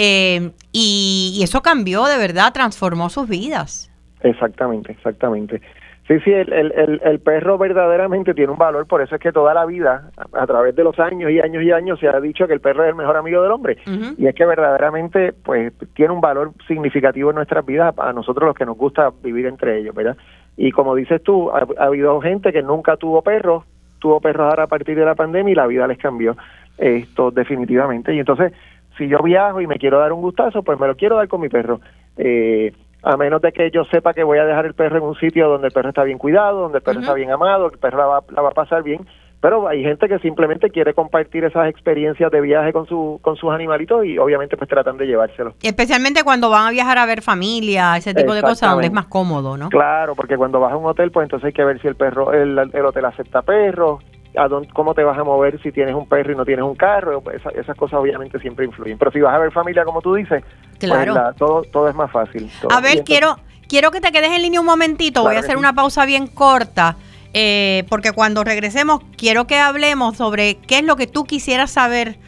Eh, 0.00 0.50
y, 0.72 1.36
y 1.38 1.42
eso 1.42 1.60
cambió 1.60 2.06
de 2.06 2.18
verdad, 2.18 2.52
transformó 2.52 3.10
sus 3.10 3.28
vidas. 3.28 3.90
Exactamente, 4.22 4.92
exactamente. 4.92 5.60
Sí, 6.08 6.18
sí, 6.24 6.32
el, 6.32 6.52
el, 6.52 6.72
el, 6.72 7.00
el 7.04 7.20
perro 7.20 7.56
verdaderamente 7.56 8.34
tiene 8.34 8.50
un 8.50 8.58
valor, 8.58 8.84
por 8.88 9.00
eso 9.00 9.14
es 9.14 9.20
que 9.20 9.30
toda 9.30 9.54
la 9.54 9.64
vida, 9.64 10.10
a, 10.16 10.42
a 10.42 10.46
través 10.46 10.74
de 10.74 10.82
los 10.82 10.98
años 10.98 11.30
y 11.30 11.38
años 11.38 11.62
y 11.62 11.70
años, 11.70 12.00
se 12.00 12.08
ha 12.08 12.20
dicho 12.20 12.48
que 12.48 12.54
el 12.54 12.60
perro 12.60 12.82
es 12.82 12.88
el 12.88 12.96
mejor 12.96 13.16
amigo 13.16 13.40
del 13.42 13.52
hombre. 13.52 13.78
Y 14.18 14.26
es 14.26 14.34
que 14.34 14.44
verdaderamente, 14.44 15.32
pues, 15.32 15.72
tiene 15.94 16.12
un 16.12 16.20
valor 16.20 16.50
significativo 16.66 17.30
en 17.30 17.36
nuestras 17.36 17.64
vidas, 17.64 17.94
a 17.96 18.12
nosotros 18.12 18.44
los 18.48 18.56
que 18.56 18.66
nos 18.66 18.76
gusta 18.76 19.12
vivir 19.22 19.46
entre 19.46 19.78
ellos, 19.78 19.94
¿verdad? 19.94 20.16
Y 20.56 20.72
como 20.72 20.96
dices 20.96 21.22
tú, 21.22 21.48
ha, 21.50 21.64
ha 21.78 21.84
habido 21.84 22.20
gente 22.20 22.52
que 22.52 22.62
nunca 22.62 22.96
tuvo 22.96 23.22
perros, 23.22 23.62
tuvo 24.00 24.20
perros 24.20 24.50
ahora 24.50 24.64
a 24.64 24.66
partir 24.66 24.98
de 24.98 25.04
la 25.04 25.14
pandemia 25.14 25.52
y 25.52 25.54
la 25.54 25.68
vida 25.68 25.86
les 25.86 25.98
cambió, 25.98 26.36
esto 26.76 27.30
definitivamente. 27.30 28.12
Y 28.12 28.18
entonces, 28.18 28.52
si 28.96 29.08
yo 29.08 29.18
viajo 29.22 29.60
y 29.60 29.66
me 29.66 29.76
quiero 29.76 29.98
dar 29.98 30.12
un 30.12 30.20
gustazo, 30.20 30.62
pues 30.62 30.78
me 30.78 30.86
lo 30.86 30.96
quiero 30.96 31.16
dar 31.16 31.28
con 31.28 31.40
mi 31.40 31.48
perro. 31.48 31.80
Eh, 32.16 32.72
a 33.02 33.16
menos 33.16 33.40
de 33.40 33.52
que 33.52 33.70
yo 33.70 33.84
sepa 33.84 34.12
que 34.12 34.22
voy 34.22 34.38
a 34.38 34.44
dejar 34.44 34.66
el 34.66 34.74
perro 34.74 34.98
en 34.98 35.04
un 35.04 35.14
sitio 35.16 35.48
donde 35.48 35.68
el 35.68 35.72
perro 35.72 35.88
está 35.88 36.04
bien 36.04 36.18
cuidado, 36.18 36.60
donde 36.60 36.78
el 36.78 36.84
perro 36.84 37.00
está 37.00 37.14
bien 37.14 37.30
amado, 37.30 37.70
el 37.72 37.78
perro 37.78 37.98
la 37.98 38.06
va, 38.06 38.20
la 38.30 38.42
va 38.42 38.50
a 38.50 38.52
pasar 38.54 38.82
bien. 38.82 39.06
Pero 39.40 39.66
hay 39.66 39.82
gente 39.82 40.06
que 40.06 40.18
simplemente 40.18 40.68
quiere 40.68 40.92
compartir 40.92 41.44
esas 41.44 41.68
experiencias 41.68 42.30
de 42.30 42.42
viaje 42.42 42.74
con, 42.74 42.86
su, 42.86 43.18
con 43.22 43.36
sus 43.36 43.50
animalitos 43.50 44.04
y 44.04 44.18
obviamente 44.18 44.56
pues 44.58 44.68
tratan 44.68 44.98
de 44.98 45.06
llevárselos. 45.06 45.54
Especialmente 45.62 46.22
cuando 46.24 46.50
van 46.50 46.66
a 46.66 46.70
viajar 46.70 46.98
a 46.98 47.06
ver 47.06 47.22
familia, 47.22 47.96
ese 47.96 48.12
tipo 48.12 48.34
de 48.34 48.42
cosas, 48.42 48.72
donde 48.72 48.88
es 48.88 48.92
más 48.92 49.06
cómodo, 49.06 49.56
¿no? 49.56 49.70
Claro, 49.70 50.14
porque 50.14 50.36
cuando 50.36 50.60
vas 50.60 50.72
a 50.72 50.76
un 50.76 50.84
hotel, 50.84 51.10
pues 51.10 51.24
entonces 51.24 51.46
hay 51.46 51.52
que 51.54 51.64
ver 51.64 51.80
si 51.80 51.88
el 51.88 51.94
perro, 51.94 52.34
el, 52.34 52.58
el 52.58 52.84
hotel 52.84 53.06
acepta 53.06 53.40
perros, 53.40 54.04
a 54.36 54.48
dónde, 54.48 54.68
cómo 54.72 54.94
te 54.94 55.02
vas 55.02 55.18
a 55.18 55.24
mover 55.24 55.60
si 55.62 55.72
tienes 55.72 55.94
un 55.94 56.08
perro 56.08 56.32
y 56.32 56.36
no 56.36 56.44
tienes 56.44 56.64
un 56.64 56.74
carro, 56.76 57.22
esa- 57.32 57.50
esas 57.50 57.76
cosas 57.76 57.98
obviamente 58.00 58.38
siempre 58.38 58.64
influyen. 58.64 58.96
Pero 58.98 59.10
si 59.10 59.20
vas 59.20 59.34
a 59.34 59.38
ver 59.38 59.50
familia, 59.52 59.84
como 59.84 60.00
tú 60.00 60.14
dices, 60.14 60.42
pues, 60.42 60.78
Claro. 60.78 61.14
la- 61.14 61.32
todo, 61.32 61.62
todo 61.72 61.88
es 61.88 61.94
más 61.94 62.10
fácil. 62.12 62.50
A 62.70 62.80
ver, 62.80 62.92
entonces- 62.92 63.02
quiero, 63.04 63.36
quiero 63.68 63.90
que 63.90 64.00
te 64.00 64.12
quedes 64.12 64.30
en 64.32 64.42
línea 64.42 64.60
un 64.60 64.66
momentito. 64.66 65.22
Voy 65.22 65.36
a 65.36 65.40
hacer 65.40 65.52
sí. 65.52 65.56
una 65.58 65.72
pausa 65.72 66.04
bien 66.06 66.26
corta. 66.26 66.96
eh, 67.32 67.84
porque 67.88 68.10
cuando 68.10 68.42
regresemos, 68.42 68.98
quiero 69.16 69.46
que 69.46 69.56
hablemos 69.56 70.16
sobre 70.16 70.56
qué 70.56 70.78
es 70.78 70.84
lo 70.84 70.96
que 70.96 71.06
tú 71.06 71.22
quisieras 71.22 71.70
saber, 71.70 72.18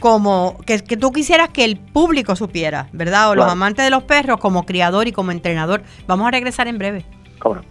como 0.00 0.58
que, 0.66 0.80
que 0.82 0.96
tú 0.96 1.12
quisieras 1.12 1.48
que 1.50 1.64
el 1.64 1.76
público 1.78 2.34
supiera, 2.34 2.88
¿verdad? 2.92 3.30
O 3.30 3.34
los 3.36 3.46
amantes 3.46 3.84
de 3.84 3.90
los 3.92 4.02
perros, 4.02 4.40
como 4.40 4.66
criador 4.66 5.06
y 5.06 5.12
como 5.12 5.30
entrenador. 5.30 5.82
Vamos 6.08 6.26
a 6.26 6.32
regresar 6.32 6.66
en 6.66 6.76
breve. 6.78 7.04
¿Cómo 7.38 7.54
no? 7.56 7.62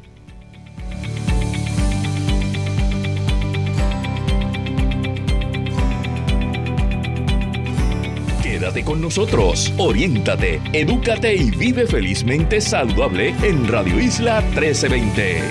Quédate 8.61 8.85
con 8.85 9.01
nosotros, 9.01 9.73
oriéntate, 9.79 10.61
edúcate 10.71 11.33
y 11.33 11.49
vive 11.49 11.87
felizmente 11.87 12.61
saludable 12.61 13.33
en 13.41 13.67
Radio 13.67 13.99
Isla 13.99 14.39
1320. 14.41 15.41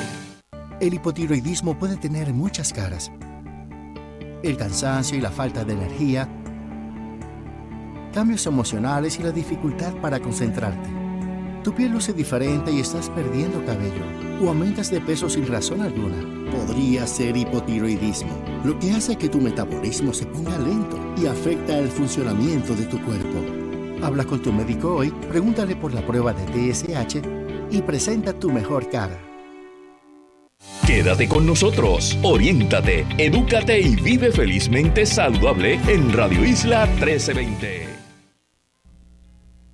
El 0.80 0.94
hipotiroidismo 0.94 1.76
puede 1.76 1.96
tener 1.96 2.32
muchas 2.32 2.72
caras. 2.72 3.10
El 4.44 4.56
cansancio 4.56 5.18
y 5.18 5.20
la 5.20 5.32
falta 5.32 5.64
de 5.64 5.72
energía, 5.72 6.28
cambios 8.14 8.46
emocionales 8.46 9.18
y 9.18 9.24
la 9.24 9.32
dificultad 9.32 9.92
para 9.96 10.20
concentrarte. 10.20 10.88
Tu 11.64 11.74
piel 11.74 11.90
luce 11.90 12.12
diferente 12.12 12.70
y 12.70 12.78
estás 12.78 13.10
perdiendo 13.10 13.64
cabello 13.64 14.29
o 14.40 14.48
aumentas 14.48 14.90
de 14.90 15.00
peso 15.00 15.28
sin 15.28 15.46
razón 15.46 15.80
alguna. 15.80 16.16
Podría 16.50 17.06
ser 17.06 17.36
hipotiroidismo, 17.36 18.32
lo 18.64 18.78
que 18.78 18.92
hace 18.92 19.16
que 19.16 19.28
tu 19.28 19.38
metabolismo 19.40 20.12
se 20.12 20.26
ponga 20.26 20.58
lento 20.58 20.98
y 21.20 21.26
afecta 21.26 21.78
el 21.78 21.88
funcionamiento 21.88 22.74
de 22.74 22.86
tu 22.86 23.00
cuerpo. 23.04 23.38
Habla 24.02 24.24
con 24.24 24.40
tu 24.40 24.52
médico 24.52 24.96
hoy, 24.96 25.10
pregúntale 25.28 25.76
por 25.76 25.92
la 25.92 26.06
prueba 26.06 26.32
de 26.32 26.72
TSH 26.72 27.20
y 27.70 27.82
presenta 27.82 28.32
tu 28.32 28.50
mejor 28.50 28.88
cara. 28.88 29.18
Quédate 30.86 31.28
con 31.28 31.46
nosotros, 31.46 32.18
oriéntate, 32.22 33.06
edúcate 33.16 33.80
y 33.80 33.94
vive 33.94 34.32
felizmente 34.32 35.06
saludable 35.06 35.78
en 35.86 36.12
Radio 36.12 36.44
Isla 36.44 36.86
1320. 36.86 37.99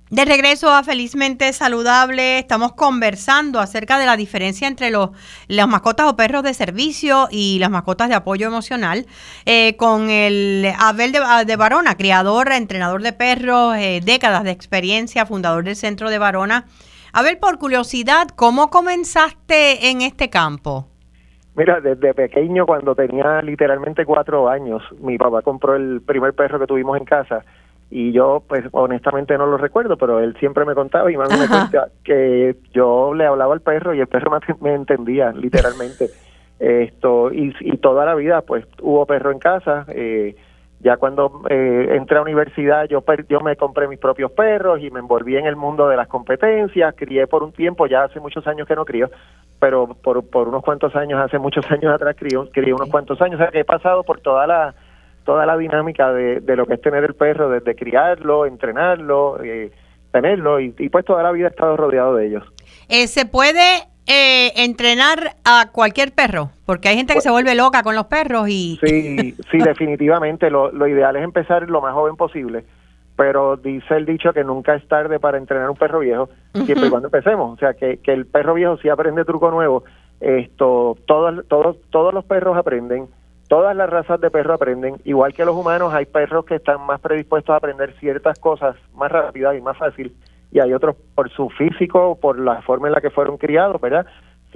De 0.09 0.23
regreso 0.23 0.69
a 0.69 0.83
Felizmente 0.83 1.51
Saludable, 1.51 2.39
estamos 2.39 2.71
conversando 2.71 3.59
acerca 3.59 3.99
de 3.99 4.05
la 4.05 4.15
diferencia 4.15 4.65
entre 4.65 4.89
los, 4.89 5.09
las 5.49 5.67
mascotas 5.67 6.07
o 6.07 6.15
perros 6.15 6.43
de 6.43 6.53
servicio 6.53 7.27
y 7.29 7.59
las 7.59 7.69
mascotas 7.69 8.07
de 8.07 8.15
apoyo 8.15 8.47
emocional 8.47 9.05
eh, 9.45 9.75
con 9.75 10.09
el 10.09 10.65
Abel 10.79 11.11
de, 11.11 11.19
de 11.45 11.55
Varona, 11.57 11.97
criador, 11.97 12.53
entrenador 12.53 13.01
de 13.01 13.11
perros, 13.11 13.75
eh, 13.75 13.99
décadas 14.01 14.45
de 14.45 14.51
experiencia, 14.51 15.25
fundador 15.25 15.65
del 15.65 15.75
Centro 15.75 16.09
de 16.09 16.19
Varona. 16.19 16.63
Abel, 17.11 17.37
por 17.37 17.57
curiosidad, 17.57 18.29
¿cómo 18.33 18.69
comenzaste 18.69 19.89
en 19.89 20.01
este 20.01 20.29
campo? 20.29 20.87
Mira, 21.57 21.81
desde 21.81 22.13
pequeño, 22.13 22.65
cuando 22.65 22.95
tenía 22.95 23.41
literalmente 23.41 24.05
cuatro 24.05 24.47
años, 24.47 24.81
mi 25.01 25.17
papá 25.17 25.41
compró 25.41 25.75
el 25.75 26.01
primer 26.01 26.33
perro 26.33 26.59
que 26.59 26.67
tuvimos 26.67 26.97
en 26.97 27.03
casa 27.03 27.43
y 27.89 28.11
yo, 28.11 28.43
pues 28.47 28.65
honestamente 28.71 29.37
no 29.37 29.45
lo 29.45 29.57
recuerdo, 29.57 29.95
pero 29.97 30.19
él 30.19 30.35
siempre 30.39 30.65
me 30.65 30.75
contaba 30.75 31.11
y 31.11 31.15
mami 31.17 31.37
me 31.39 31.47
cuenta 31.47 31.87
que 32.03 32.55
yo 32.73 33.13
le 33.13 33.25
hablaba 33.25 33.53
al 33.53 33.61
perro 33.61 33.93
y 33.93 34.01
el 34.01 34.07
perro 34.07 34.31
me, 34.47 34.55
me 34.61 34.75
entendía, 34.75 35.31
literalmente. 35.31 36.09
Esto 36.59 37.31
y, 37.31 37.53
y 37.61 37.77
toda 37.77 38.03
la 38.05 38.15
vida, 38.15 38.41
pues 38.41 38.65
hubo 38.81 39.05
perro 39.05 39.31
en 39.31 39.39
casa. 39.39 39.85
Eh, 39.89 40.35
ya 40.79 40.97
cuando 40.97 41.41
eh, 41.49 41.89
entré 41.91 42.17
a 42.17 42.21
universidad, 42.21 42.85
yo, 42.87 43.01
per- 43.01 43.27
yo 43.27 43.39
me 43.41 43.55
compré 43.55 43.87
mis 43.87 43.99
propios 43.99 44.31
perros 44.31 44.79
y 44.81 44.91
me 44.91 44.99
envolví 44.99 45.35
en 45.37 45.45
el 45.45 45.55
mundo 45.55 45.87
de 45.87 45.95
las 45.97 46.07
competencias. 46.07 46.93
Crié 46.95 47.25
por 47.27 47.43
un 47.43 47.51
tiempo, 47.51 47.87
ya 47.87 48.03
hace 48.03 48.19
muchos 48.19 48.45
años 48.47 48.67
que 48.67 48.75
no 48.75 48.85
crío, 48.85 49.09
pero 49.59 49.87
por, 49.87 50.27
por 50.29 50.47
unos 50.47 50.63
cuantos 50.63 50.95
años, 50.95 51.19
hace 51.19 51.39
muchos 51.39 51.65
años 51.71 51.93
atrás, 51.93 52.15
crié, 52.17 52.37
crié 52.51 52.73
unos 52.73 52.89
cuantos 52.89 53.21
años. 53.21 53.35
O 53.39 53.43
sea 53.43 53.51
que 53.51 53.59
he 53.61 53.65
pasado 53.65 54.03
por 54.03 54.19
toda 54.19 54.45
la 54.47 54.75
toda 55.27 55.45
la 55.45 55.57
dinámica 55.57 56.13
de, 56.13 56.39
de 56.39 56.55
lo 56.55 56.65
que 56.65 56.75
es 56.75 56.81
tener 56.81 57.03
el 57.03 57.13
perro, 57.13 57.49
desde 57.49 57.75
criarlo, 57.75 58.45
entrenarlo, 58.45 59.43
eh, 59.43 59.73
tenerlo, 60.09 60.61
y, 60.61 60.73
y 60.79 60.87
pues 60.87 61.03
toda 61.03 61.21
la 61.21 61.33
vida 61.33 61.47
he 61.47 61.49
estado 61.49 61.75
rodeado 61.75 62.15
de 62.15 62.27
ellos. 62.27 62.45
Eh, 62.87 63.07
¿Se 63.07 63.25
puede 63.25 63.83
eh, 64.07 64.53
entrenar 64.55 65.35
a 65.43 65.69
cualquier 65.73 66.13
perro? 66.13 66.51
Porque 66.65 66.87
hay 66.87 66.95
gente 66.95 67.13
que 67.13 67.19
se 67.19 67.29
vuelve 67.29 67.55
loca 67.55 67.83
con 67.83 67.93
los 67.93 68.05
perros 68.05 68.47
y... 68.47 68.79
Sí, 68.81 69.35
sí, 69.51 69.57
definitivamente. 69.57 70.49
Lo, 70.49 70.71
lo 70.71 70.87
ideal 70.87 71.17
es 71.17 71.25
empezar 71.25 71.69
lo 71.69 71.81
más 71.81 71.93
joven 71.93 72.15
posible, 72.15 72.63
pero 73.17 73.57
dice 73.57 73.97
el 73.97 74.05
dicho 74.05 74.31
que 74.31 74.45
nunca 74.45 74.75
es 74.75 74.87
tarde 74.87 75.19
para 75.19 75.37
entrenar 75.37 75.69
un 75.69 75.75
perro 75.75 75.99
viejo, 75.99 76.29
siempre 76.53 76.87
y 76.87 76.89
cuando 76.89 77.09
empecemos. 77.09 77.53
O 77.53 77.57
sea, 77.57 77.73
que, 77.73 77.97
que 77.97 78.13
el 78.13 78.27
perro 78.27 78.53
viejo 78.53 78.77
sí 78.77 78.87
aprende 78.87 79.25
truco 79.25 79.51
nuevo. 79.51 79.83
Esto, 80.21 80.97
todos, 81.05 81.45
todos, 81.49 81.75
todos 81.89 82.13
los 82.13 82.23
perros 82.23 82.55
aprenden, 82.57 83.09
todas 83.47 83.75
las 83.75 83.89
razas 83.89 84.19
de 84.21 84.29
perro 84.29 84.53
aprenden. 84.53 84.97
Igual 85.03 85.33
que 85.33 85.45
los 85.45 85.55
humanos, 85.55 85.93
hay 85.93 86.05
perros 86.05 86.45
que 86.45 86.55
están 86.55 86.85
más 86.85 86.99
predispuestos 86.99 87.53
a 87.53 87.57
aprender 87.57 87.93
ciertas 87.99 88.39
cosas 88.39 88.75
más 88.93 89.11
rápidas 89.11 89.57
y 89.57 89.61
más 89.61 89.77
fácil, 89.77 90.15
y 90.51 90.59
hay 90.59 90.73
otros 90.73 90.95
por 91.15 91.29
su 91.29 91.49
físico, 91.49 92.17
por 92.19 92.39
la 92.39 92.61
forma 92.61 92.87
en 92.87 92.93
la 92.93 93.01
que 93.01 93.09
fueron 93.09 93.37
criados, 93.37 93.79
¿verdad? 93.81 94.05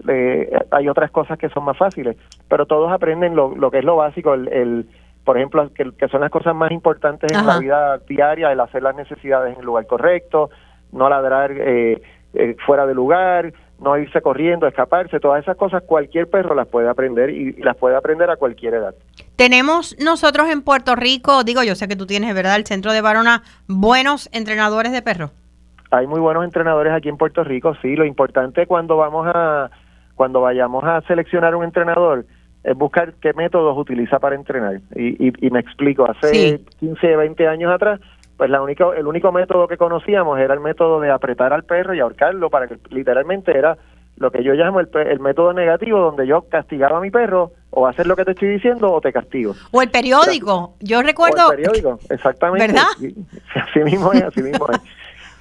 Eh, 0.07 0.49
hay 0.71 0.87
otras 0.87 1.11
cosas 1.11 1.37
que 1.37 1.49
son 1.49 1.65
más 1.65 1.77
fáciles, 1.77 2.17
pero 2.47 2.65
todos 2.65 2.91
aprenden 2.91 3.35
lo, 3.35 3.55
lo 3.55 3.69
que 3.69 3.79
es 3.79 3.85
lo 3.85 3.97
básico, 3.97 4.33
el, 4.33 4.47
el 4.47 4.89
por 5.23 5.37
ejemplo, 5.37 5.69
que, 5.73 5.91
que 5.91 6.07
son 6.07 6.21
las 6.21 6.31
cosas 6.31 6.55
más 6.55 6.71
importantes 6.71 7.31
en 7.31 7.45
la 7.45 7.59
vida 7.59 7.97
diaria, 8.07 8.51
el 8.51 8.59
hacer 8.59 8.81
las 8.81 8.95
necesidades 8.95 9.53
en 9.53 9.59
el 9.59 9.65
lugar 9.65 9.85
correcto, 9.85 10.49
no 10.91 11.09
ladrar 11.09 11.51
eh, 11.51 12.01
eh, 12.33 12.55
fuera 12.65 12.85
de 12.87 12.95
lugar, 12.95 13.53
no 13.81 13.97
irse 13.97 14.21
corriendo, 14.21 14.67
escaparse, 14.67 15.19
todas 15.19 15.41
esas 15.41 15.57
cosas 15.57 15.83
cualquier 15.83 16.29
perro 16.29 16.53
las 16.55 16.67
puede 16.67 16.87
aprender 16.87 17.31
y, 17.31 17.53
las 17.53 17.75
puede 17.75 17.95
aprender 17.95 18.29
a 18.29 18.37
cualquier 18.37 18.75
edad. 18.75 18.93
Tenemos 19.35 19.95
nosotros 19.99 20.49
en 20.49 20.61
Puerto 20.61 20.95
Rico, 20.95 21.43
digo, 21.43 21.63
yo 21.63 21.75
sé 21.75 21.87
que 21.87 21.95
tú 21.95 22.05
tienes, 22.05 22.33
¿verdad? 22.35 22.55
El 22.55 22.65
Centro 22.65 22.93
de 22.93 23.01
Varona, 23.01 23.41
buenos 23.67 24.29
entrenadores 24.33 24.91
de 24.91 25.01
perros. 25.01 25.31
Hay 25.89 26.07
muy 26.07 26.19
buenos 26.19 26.45
entrenadores 26.45 26.93
aquí 26.93 27.09
en 27.09 27.17
Puerto 27.17 27.43
Rico, 27.43 27.75
sí. 27.81 27.95
Lo 27.95 28.05
importante 28.05 28.67
cuando 28.67 28.97
vamos 28.97 29.27
a, 29.33 29.69
cuando 30.15 30.41
vayamos 30.41 30.83
a 30.83 31.01
seleccionar 31.01 31.55
un 31.55 31.65
entrenador 31.65 32.25
es 32.63 32.77
buscar 32.77 33.13
qué 33.19 33.33
métodos 33.33 33.75
utiliza 33.77 34.19
para 34.19 34.35
entrenar. 34.35 34.79
Y, 34.95 35.27
y, 35.27 35.33
y 35.41 35.49
me 35.49 35.59
explico, 35.59 36.09
hace 36.09 36.33
Sí. 36.33 36.65
15, 36.79 37.15
20 37.15 37.47
años 37.47 37.73
atrás, 37.73 37.99
pues 38.41 38.49
la 38.49 38.59
única, 38.59 38.85
el 38.97 39.05
único 39.05 39.31
método 39.31 39.67
que 39.67 39.77
conocíamos 39.77 40.39
era 40.39 40.55
el 40.55 40.59
método 40.59 40.99
de 40.99 41.11
apretar 41.11 41.53
al 41.53 41.63
perro 41.63 41.93
y 41.93 41.99
ahorcarlo 41.99 42.49
para 42.49 42.67
que 42.67 42.75
literalmente 42.89 43.55
era 43.55 43.77
lo 44.15 44.31
que 44.31 44.43
yo 44.43 44.53
llamo 44.53 44.79
el, 44.79 44.89
el, 44.95 45.19
método 45.19 45.53
negativo, 45.53 45.99
donde 45.99 46.25
yo 46.25 46.41
castigaba 46.49 46.97
a 46.97 47.01
mi 47.01 47.11
perro 47.11 47.51
o 47.69 47.85
hacer 47.85 48.07
lo 48.07 48.15
que 48.15 48.25
te 48.25 48.31
estoy 48.31 48.47
diciendo 48.47 48.91
o 48.91 48.99
te 48.99 49.13
castigo. 49.13 49.53
O 49.69 49.83
el 49.83 49.91
periódico, 49.91 50.73
yo 50.79 51.03
recuerdo... 51.03 51.49
O 51.49 51.51
el 51.51 51.57
periódico, 51.57 51.99
exactamente. 52.09 52.65
¿Verdad? 52.65 52.87
Así 53.53 53.79
mismo 53.83 54.11
es, 54.11 54.23
así 54.23 54.41
mismo 54.41 54.65
es. 54.71 54.79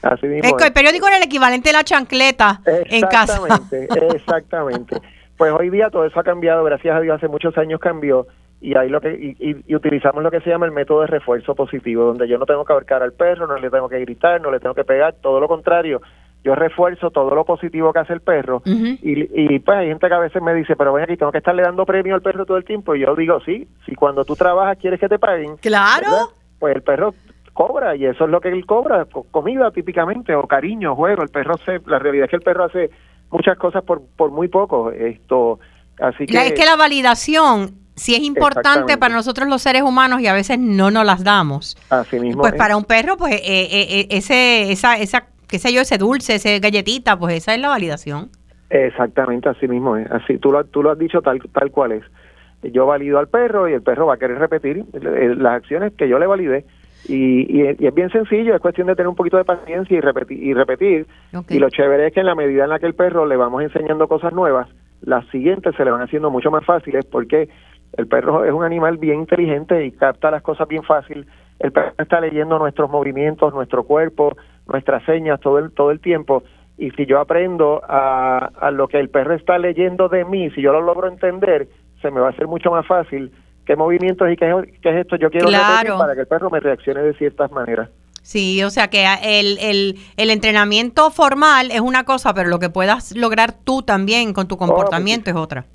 Así 0.02 0.26
mismo 0.26 0.58
es. 0.58 0.66
El 0.66 0.72
periódico 0.74 1.06
era 1.06 1.16
el 1.16 1.22
equivalente 1.22 1.70
de 1.70 1.72
la 1.72 1.84
chancleta 1.84 2.60
en 2.66 3.00
casa. 3.06 3.40
Exactamente, 3.42 4.14
exactamente. 4.14 4.96
Pues 5.38 5.54
hoy 5.58 5.70
día 5.70 5.88
todo 5.88 6.04
eso 6.04 6.20
ha 6.20 6.22
cambiado, 6.22 6.62
gracias 6.64 6.94
a 6.94 7.00
Dios, 7.00 7.16
hace 7.16 7.28
muchos 7.28 7.56
años 7.56 7.80
cambió 7.80 8.26
y 8.60 8.76
ahí 8.76 8.88
lo 8.88 9.00
que 9.00 9.12
y, 9.12 9.62
y, 9.66 9.74
utilizamos 9.74 10.22
lo 10.22 10.30
que 10.30 10.40
se 10.40 10.50
llama 10.50 10.66
el 10.66 10.72
método 10.72 11.00
de 11.00 11.06
refuerzo 11.06 11.54
positivo, 11.54 12.04
donde 12.04 12.28
yo 12.28 12.38
no 12.38 12.46
tengo 12.46 12.64
que 12.64 12.72
ahorcar 12.72 13.02
al 13.02 13.12
perro, 13.12 13.46
no 13.46 13.56
le 13.56 13.70
tengo 13.70 13.88
que 13.88 14.00
gritar, 14.00 14.40
no 14.40 14.50
le 14.50 14.60
tengo 14.60 14.74
que 14.74 14.84
pegar, 14.84 15.14
todo 15.22 15.40
lo 15.40 15.48
contrario, 15.48 16.02
yo 16.44 16.54
refuerzo 16.54 17.10
todo 17.10 17.34
lo 17.34 17.44
positivo 17.44 17.92
que 17.92 17.98
hace 18.00 18.12
el 18.12 18.20
perro 18.20 18.62
y, 18.64 18.94
y, 19.02 19.58
pues 19.60 19.78
hay 19.78 19.88
gente 19.88 20.08
que 20.08 20.14
a 20.14 20.18
veces 20.18 20.42
me 20.42 20.54
dice, 20.54 20.76
pero 20.76 20.92
ven 20.92 21.04
aquí, 21.04 21.16
tengo 21.16 21.32
que 21.32 21.38
estarle 21.38 21.62
dando 21.62 21.86
premio 21.86 22.14
al 22.14 22.22
perro 22.22 22.46
todo 22.46 22.56
el 22.56 22.64
tiempo. 22.64 22.94
Y 22.94 23.00
yo 23.00 23.14
digo, 23.14 23.40
sí, 23.40 23.68
si 23.84 23.94
cuando 23.94 24.24
tú 24.24 24.36
trabajas 24.36 24.78
quieres 24.78 25.00
que 25.00 25.08
te 25.08 25.18
paguen, 25.18 25.56
claro, 25.58 26.30
pues 26.58 26.76
el 26.76 26.82
perro 26.82 27.14
cobra 27.52 27.96
y 27.96 28.06
eso 28.06 28.24
es 28.24 28.30
lo 28.30 28.40
que 28.40 28.48
él 28.48 28.64
cobra, 28.64 29.06
comida 29.30 29.70
típicamente 29.70 30.34
o 30.34 30.46
cariño, 30.46 30.96
juego, 30.96 31.22
el 31.22 31.28
perro 31.28 31.58
se, 31.58 31.80
la 31.86 31.98
realidad 31.98 32.24
es 32.24 32.30
que 32.30 32.36
el 32.36 32.42
perro 32.42 32.64
hace 32.64 32.90
muchas 33.30 33.58
cosas 33.58 33.84
por, 33.84 34.02
por 34.16 34.30
muy 34.30 34.48
poco, 34.48 34.90
esto, 34.92 35.60
así 35.98 36.26
que... 36.26 36.38
Es 36.38 36.52
que 36.52 36.64
la 36.64 36.76
validación 36.76 37.74
sí 38.00 38.14
es 38.14 38.22
importante 38.22 38.96
para 38.96 39.14
nosotros 39.14 39.46
los 39.48 39.60
seres 39.60 39.82
humanos 39.82 40.20
y 40.22 40.26
a 40.26 40.32
veces 40.32 40.58
no 40.58 40.90
nos 40.90 41.04
las 41.04 41.22
damos. 41.22 41.76
Así 41.90 42.18
mismo. 42.18 42.40
Pues 42.40 42.54
para 42.54 42.76
un 42.76 42.84
perro, 42.84 43.16
pues 43.18 43.34
eh, 43.34 43.40
eh, 43.44 43.86
eh, 44.00 44.06
ese, 44.10 44.72
esa, 44.72 44.96
esa 44.96 45.26
qué 45.46 45.58
sé 45.58 45.72
yo, 45.72 45.82
ese 45.82 45.98
dulce, 45.98 46.36
ese 46.36 46.60
galletita, 46.60 47.18
pues 47.18 47.34
esa 47.34 47.54
es 47.54 47.60
la 47.60 47.68
validación. 47.68 48.30
Exactamente, 48.70 49.50
así 49.50 49.68
mismo 49.68 49.96
es. 49.96 50.10
Así 50.10 50.38
tú 50.38 50.50
lo, 50.50 50.64
tú 50.64 50.82
lo 50.82 50.90
has 50.90 50.98
dicho 50.98 51.20
tal, 51.20 51.40
tal 51.52 51.70
cual 51.70 51.92
es. 51.92 52.04
Yo 52.72 52.86
valido 52.86 53.18
al 53.18 53.28
perro 53.28 53.68
y 53.68 53.74
el 53.74 53.82
perro 53.82 54.06
va 54.06 54.14
a 54.14 54.18
querer 54.18 54.38
repetir 54.38 54.84
las 54.92 55.54
acciones 55.54 55.92
que 55.94 56.08
yo 56.08 56.18
le 56.18 56.26
validé. 56.26 56.64
Y, 57.06 57.46
y, 57.50 57.66
es 57.66 57.94
bien 57.94 58.10
sencillo, 58.10 58.54
es 58.54 58.60
cuestión 58.60 58.86
de 58.86 58.94
tener 58.94 59.08
un 59.08 59.16
poquito 59.16 59.38
de 59.38 59.44
paciencia 59.44 59.96
y 59.96 60.00
repetir. 60.00 60.42
Y, 60.42 60.54
repetir. 60.54 61.06
y 61.48 61.58
lo 61.58 61.70
chévere 61.70 62.06
es 62.06 62.12
que 62.12 62.20
en 62.20 62.26
la 62.26 62.34
medida 62.34 62.64
en 62.64 62.70
la 62.70 62.78
que 62.78 62.86
el 62.86 62.94
perro 62.94 63.26
le 63.26 63.36
vamos 63.36 63.62
enseñando 63.62 64.06
cosas 64.08 64.32
nuevas, 64.32 64.68
las 65.02 65.26
siguientes 65.28 65.74
se 65.76 65.84
le 65.84 65.90
van 65.90 66.02
haciendo 66.02 66.30
mucho 66.30 66.50
más 66.50 66.64
fáciles 66.64 67.04
porque 67.06 67.48
el 67.96 68.06
perro 68.06 68.44
es 68.44 68.52
un 68.52 68.64
animal 68.64 68.98
bien 68.98 69.20
inteligente 69.20 69.84
y 69.84 69.92
capta 69.92 70.30
las 70.30 70.42
cosas 70.42 70.68
bien 70.68 70.82
fácil. 70.82 71.26
El 71.58 71.72
perro 71.72 71.92
está 71.98 72.20
leyendo 72.20 72.58
nuestros 72.58 72.90
movimientos, 72.90 73.52
nuestro 73.52 73.84
cuerpo, 73.84 74.36
nuestras 74.66 75.04
señas 75.04 75.40
todo 75.40 75.58
el, 75.58 75.72
todo 75.72 75.90
el 75.90 76.00
tiempo. 76.00 76.42
Y 76.78 76.90
si 76.92 77.04
yo 77.04 77.20
aprendo 77.20 77.82
a, 77.86 78.50
a 78.58 78.70
lo 78.70 78.88
que 78.88 78.98
el 78.98 79.10
perro 79.10 79.34
está 79.34 79.58
leyendo 79.58 80.08
de 80.08 80.24
mí, 80.24 80.50
si 80.50 80.62
yo 80.62 80.72
lo 80.72 80.80
logro 80.80 81.08
entender, 81.08 81.68
se 82.00 82.10
me 82.10 82.20
va 82.20 82.28
a 82.28 82.30
hacer 82.30 82.46
mucho 82.46 82.70
más 82.70 82.86
fácil 82.86 83.30
qué 83.66 83.76
movimientos 83.76 84.28
y 84.30 84.36
qué, 84.36 84.52
qué 84.82 84.90
es 84.90 84.96
esto 84.96 85.16
yo 85.16 85.30
quiero 85.30 85.48
claro. 85.48 85.98
para 85.98 86.14
que 86.14 86.22
el 86.22 86.26
perro 86.26 86.50
me 86.50 86.60
reaccione 86.60 87.02
de 87.02 87.14
ciertas 87.14 87.50
maneras. 87.52 87.88
Sí, 88.22 88.62
o 88.64 88.70
sea 88.70 88.88
que 88.88 89.06
el, 89.22 89.58
el, 89.58 89.98
el, 90.16 90.30
entrenamiento 90.30 91.10
formal 91.10 91.70
es 91.70 91.80
una 91.80 92.04
cosa, 92.04 92.34
pero 92.34 92.48
lo 92.48 92.58
que 92.58 92.68
puedas 92.68 93.16
lograr 93.16 93.52
tú 93.52 93.82
también 93.82 94.32
con 94.32 94.46
tu 94.46 94.56
comportamiento 94.56 95.30
es 95.30 95.36
otra. 95.36 95.66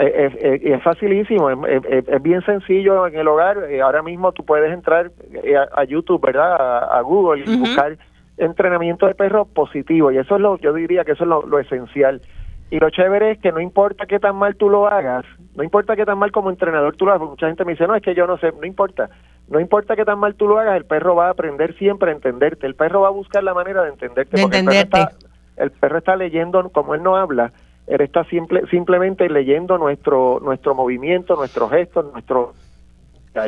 Es, 0.00 0.34
es, 0.36 0.62
es 0.62 0.82
facilísimo, 0.82 1.50
es, 1.50 1.82
es, 2.06 2.22
bien 2.22 2.40
sencillo 2.44 3.06
en 3.06 3.16
el 3.16 3.26
hogar. 3.26 3.64
Eh, 3.68 3.80
ahora 3.80 4.02
mismo 4.02 4.32
tú 4.32 4.44
puedes 4.44 4.72
entrar 4.72 5.10
eh, 5.42 5.56
a, 5.56 5.80
a 5.80 5.84
YouTube, 5.84 6.20
¿verdad? 6.24 6.52
A, 6.52 6.98
a 6.98 7.00
Google 7.02 7.42
y 7.46 7.56
buscar 7.58 7.96
entrenamiento 8.38 9.06
de 9.06 9.14
perro 9.14 9.44
positivo 9.46 10.12
y 10.12 10.18
eso 10.18 10.36
es 10.36 10.40
lo 10.40 10.58
yo 10.58 10.72
diría 10.72 11.04
que 11.04 11.12
eso 11.12 11.24
es 11.24 11.28
lo, 11.28 11.58
esencial 11.58 12.22
y 12.70 12.78
lo 12.78 12.90
chévere 12.90 13.32
es 13.32 13.38
que 13.40 13.52
no 13.52 13.60
importa 13.60 14.06
qué 14.06 14.18
tan 14.18 14.36
mal 14.36 14.56
tú 14.56 14.70
lo 14.70 14.86
hagas 14.86 15.24
no 15.56 15.64
importa 15.64 15.96
qué 15.96 16.04
tan 16.04 16.18
mal 16.18 16.30
como 16.30 16.50
entrenador 16.50 16.96
tú 16.96 17.04
lo 17.04 17.12
hagas 17.12 17.28
mucha 17.28 17.48
gente 17.48 17.64
me 17.64 17.72
dice 17.72 17.86
no 17.86 17.96
es 17.96 18.02
que 18.02 18.14
yo 18.14 18.26
no 18.26 18.38
sé 18.38 18.52
no 18.52 18.64
importa 18.64 19.10
no 19.48 19.58
importa 19.58 19.96
qué 19.96 20.04
tan 20.04 20.18
mal 20.18 20.36
tú 20.36 20.46
lo 20.46 20.58
hagas 20.58 20.76
el 20.76 20.84
perro 20.84 21.16
va 21.16 21.26
a 21.26 21.30
aprender 21.30 21.76
siempre 21.78 22.10
a 22.10 22.14
entenderte 22.14 22.66
el 22.66 22.76
perro 22.76 23.00
va 23.00 23.08
a 23.08 23.12
buscar 23.12 23.42
la 23.42 23.54
manera 23.54 23.82
de 23.82 23.90
entenderte 23.90 24.36
de 24.36 24.42
entenderte 24.42 24.82
el 24.82 24.88
perro, 24.88 25.08
está, 25.10 25.62
el 25.64 25.70
perro 25.72 25.98
está 25.98 26.16
leyendo 26.16 26.68
como 26.70 26.94
él 26.94 27.02
no 27.02 27.16
habla 27.16 27.52
él 27.88 28.00
está 28.00 28.24
simple, 28.24 28.62
simplemente 28.70 29.28
leyendo 29.28 29.78
nuestro 29.78 30.40
nuestro 30.40 30.74
movimiento 30.74 31.36
nuestros 31.36 31.70
gestos 31.70 32.12
nuestro 32.12 32.54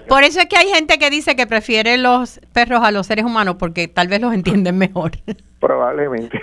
por 0.07 0.23
eso 0.23 0.41
es 0.41 0.47
que 0.47 0.57
hay 0.57 0.69
gente 0.69 0.99
que 0.99 1.11
dice 1.11 1.35
que 1.37 1.47
prefiere 1.47 1.97
los 1.97 2.41
perros 2.53 2.83
a 2.83 2.91
los 2.91 3.07
seres 3.07 3.25
humanos 3.25 3.57
porque 3.59 3.89
tal 3.89 4.09
vez 4.09 4.21
los 4.21 4.33
entienden 4.33 4.79
mejor. 4.79 5.13
Probablemente. 5.61 6.41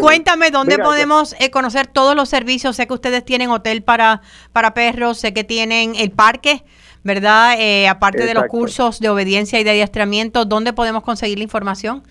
Cuéntame 0.00 0.50
dónde 0.50 0.76
Mira, 0.76 0.84
podemos 0.84 1.36
eh, 1.38 1.50
conocer 1.50 1.86
todos 1.86 2.16
los 2.16 2.28
servicios. 2.28 2.74
Sé 2.74 2.86
que 2.88 2.94
ustedes 2.94 3.24
tienen 3.24 3.50
hotel 3.50 3.82
para, 3.82 4.22
para 4.52 4.74
perros, 4.74 5.18
sé 5.18 5.32
que 5.32 5.44
tienen 5.44 5.94
el 5.94 6.10
parque, 6.10 6.64
¿verdad? 7.04 7.54
Eh, 7.58 7.86
aparte 7.86 8.18
Exacto. 8.18 8.40
de 8.40 8.46
los 8.46 8.50
cursos 8.50 8.98
de 8.98 9.08
obediencia 9.08 9.60
y 9.60 9.64
de 9.64 9.70
adiestramiento, 9.70 10.44
¿dónde 10.44 10.72
podemos 10.72 11.04
conseguir 11.04 11.38
la 11.38 11.44
información? 11.44 12.02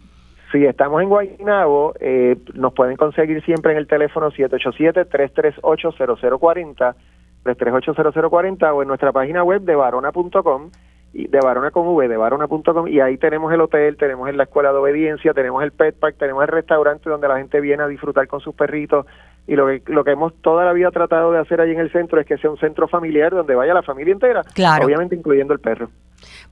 Si 0.51 0.65
estamos 0.65 1.01
en 1.01 1.10
Guaynabo, 1.10 1.93
eh, 1.99 2.38
nos 2.53 2.73
pueden 2.73 2.95
conseguir 2.95 3.43
siempre 3.43 3.73
en 3.73 3.79
el 3.79 3.88
teléfono 3.88 4.31
787-338-0040 4.31 6.95
338-0040 7.43 8.73
o 8.73 8.81
en 8.81 8.88
nuestra 8.88 9.12
página 9.12 9.43
web 9.43 9.62
de 9.62 9.75
varona.com 9.75 10.71
de 11.13 11.39
varona 11.39 11.71
con 11.71 11.88
v 11.88 12.07
de 12.07 12.17
varona.com 12.17 12.88
y 12.88 12.99
ahí 12.99 13.17
tenemos 13.17 13.51
el 13.51 13.62
hotel, 13.62 13.97
tenemos 13.97 14.31
la 14.36 14.43
escuela 14.43 14.71
de 14.71 14.77
obediencia, 14.77 15.33
tenemos 15.33 15.63
el 15.63 15.71
pet 15.71 15.97
park, 15.97 16.17
tenemos 16.19 16.43
el 16.43 16.49
restaurante 16.49 17.10
donde 17.10 17.27
la 17.27 17.38
gente 17.38 17.60
viene 17.60 17.81
a 17.81 17.88
disfrutar 17.88 18.27
con 18.27 18.39
sus 18.39 18.53
perritos 18.53 19.07
y 19.47 19.55
lo 19.55 19.65
que 19.65 19.81
lo 19.88 20.03
que 20.03 20.12
hemos 20.12 20.36
toda 20.41 20.65
la 20.65 20.73
vida 20.73 20.91
tratado 20.91 21.31
de 21.31 21.39
hacer 21.39 21.62
ahí 21.62 21.71
en 21.71 21.79
el 21.79 21.91
centro 21.91 22.19
es 22.19 22.27
que 22.27 22.38
sea 22.38 22.51
un 22.51 22.57
centro 22.57 22.88
familiar 22.88 23.31
donde 23.31 23.55
vaya 23.55 23.73
la 23.73 23.81
familia 23.81 24.13
entera, 24.13 24.43
claro. 24.53 24.86
obviamente 24.86 25.15
incluyendo 25.15 25.53
el 25.53 25.60
perro. 25.60 25.89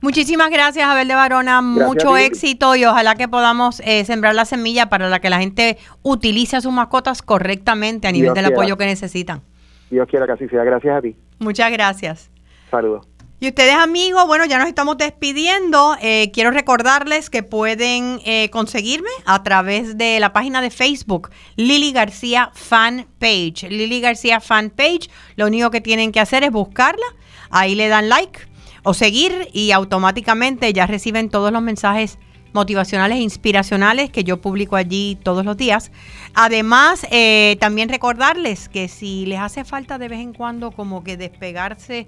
Muchísimas 0.01 0.49
gracias, 0.51 0.85
Abel 0.87 1.07
de. 1.07 1.73
Gracias 1.73 1.87
Mucho 1.87 2.17
éxito 2.17 2.75
y 2.75 2.85
ojalá 2.85 3.15
que 3.15 3.27
podamos 3.27 3.81
eh, 3.85 4.05
sembrar 4.05 4.35
la 4.35 4.45
semilla 4.45 4.87
para 4.89 5.09
la 5.09 5.19
que 5.19 5.29
la 5.29 5.39
gente 5.39 5.77
utilice 6.03 6.57
a 6.57 6.61
sus 6.61 6.71
mascotas 6.71 7.21
correctamente 7.21 8.07
a 8.07 8.11
nivel 8.11 8.27
Dios 8.27 8.35
del 8.35 8.45
quiera. 8.45 8.55
apoyo 8.55 8.77
que 8.77 8.85
necesitan. 8.85 9.41
Dios 9.89 10.07
quiera 10.09 10.25
que 10.25 10.33
así 10.33 10.47
sea. 10.47 10.63
Gracias 10.63 10.97
a 10.97 11.01
ti. 11.01 11.15
Muchas 11.39 11.71
gracias. 11.71 12.29
Saludos. 12.69 13.07
Y 13.39 13.49
ustedes 13.49 13.75
amigos, 13.75 14.25
bueno, 14.27 14.45
ya 14.45 14.57
nos 14.57 14.67
estamos 14.67 14.97
despidiendo. 14.97 15.97
Eh, 16.01 16.31
quiero 16.33 16.51
recordarles 16.51 17.29
que 17.29 17.43
pueden 17.43 18.19
eh, 18.25 18.49
conseguirme 18.49 19.09
a 19.25 19.43
través 19.43 19.97
de 19.97 20.19
la 20.19 20.31
página 20.31 20.61
de 20.61 20.69
Facebook, 20.69 21.29
Lili 21.57 21.91
García 21.91 22.49
Fan 22.53 23.07
Page. 23.19 23.69
Lili 23.69 23.99
García 23.99 24.39
Fan 24.39 24.69
Page, 24.69 25.09
lo 25.35 25.47
único 25.47 25.69
que 25.69 25.81
tienen 25.81 26.11
que 26.13 26.21
hacer 26.21 26.43
es 26.43 26.51
buscarla, 26.51 27.05
ahí 27.49 27.75
le 27.75 27.89
dan 27.89 28.07
like 28.07 28.39
o 28.85 28.93
seguir 28.93 29.49
y 29.51 29.71
automáticamente 29.71 30.71
ya 30.71 30.87
reciben 30.87 31.29
todos 31.29 31.51
los 31.51 31.61
mensajes 31.61 32.17
motivacionales 32.53 33.17
e 33.17 33.21
inspiracionales 33.21 34.09
que 34.09 34.23
yo 34.23 34.39
publico 34.39 34.77
allí 34.77 35.17
todos 35.21 35.43
los 35.43 35.57
días. 35.57 35.91
Además, 36.33 37.05
eh, 37.11 37.57
también 37.59 37.89
recordarles 37.89 38.69
que 38.69 38.87
si 38.87 39.25
les 39.25 39.39
hace 39.39 39.65
falta 39.65 39.97
de 39.97 40.07
vez 40.07 40.19
en 40.19 40.31
cuando 40.31 40.71
como 40.71 41.03
que 41.03 41.17
despegarse 41.17 42.07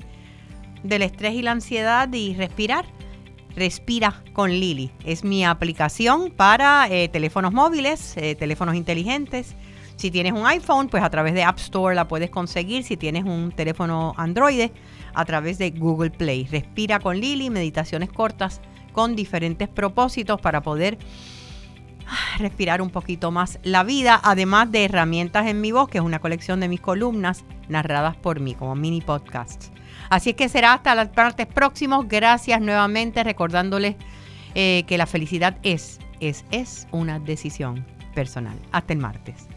del 0.84 1.02
estrés 1.02 1.34
y 1.34 1.42
la 1.42 1.52
ansiedad 1.52 2.12
y 2.14 2.34
respirar, 2.36 2.86
Respira 3.58 4.22
con 4.34 4.52
Lili. 4.52 4.92
Es 5.04 5.24
mi 5.24 5.44
aplicación 5.44 6.30
para 6.30 6.88
eh, 6.92 7.10
teléfonos 7.10 7.54
móviles, 7.54 8.16
eh, 8.16 8.36
teléfonos 8.36 8.76
inteligentes. 8.76 9.56
Si 9.98 10.12
tienes 10.12 10.34
un 10.34 10.46
iPhone, 10.46 10.90
pues 10.90 11.04
a 11.04 11.10
través 11.10 11.34
de 11.34 11.44
App 11.44 11.58
Store 11.58 11.96
la 11.96 12.08
puedes 12.08 12.30
conseguir. 12.30 12.84
Si 12.84 12.98
tienes 12.98 13.24
un 13.26 13.52
teléfono 13.52 14.14
Android, 14.16 14.70
a 15.16 15.26
través 15.26 15.58
de 15.58 15.72
Google 15.72 16.12
Play. 16.12 16.46
Respira 16.46 17.00
con 17.00 17.20
Lili, 17.20 17.50
meditaciones 17.50 18.10
cortas 18.10 18.62
con 18.94 19.16
diferentes 19.16 19.68
propósitos 19.68 20.40
para 20.40 20.62
poder 20.62 21.00
ah, 22.06 22.38
respirar 22.38 22.84
un 22.84 22.92
poquito 22.92 23.32
más 23.32 23.60
la 23.64 23.84
vida, 23.84 24.20
además 24.24 24.72
de 24.72 24.86
herramientas 24.86 25.48
en 25.48 25.62
mi 25.62 25.72
voz, 25.72 25.90
que 25.90 25.98
es 25.98 26.04
una 26.04 26.20
colección 26.20 26.60
de 26.60 26.68
mis 26.68 26.80
columnas 26.80 27.44
narradas 27.68 28.16
por 28.16 28.40
mí 28.40 28.54
como 28.54 28.76
mini 28.76 29.02
podcasts. 29.02 29.72
Así 30.12 30.30
es 30.30 30.36
que 30.36 30.48
será 30.48 30.74
hasta 30.74 30.94
los 30.94 31.08
martes 31.16 31.48
próximos. 31.48 32.08
Gracias 32.08 32.62
nuevamente, 32.62 33.24
recordándoles 33.24 33.96
eh, 34.54 34.84
que 34.88 35.00
la 35.00 35.08
felicidad 35.08 35.58
es, 35.64 36.00
es, 36.20 36.46
es 36.52 36.88
una 36.92 37.20
decisión 37.20 37.84
personal. 38.14 38.58
Hasta 38.72 38.94
el 38.94 39.00
martes. 39.00 39.48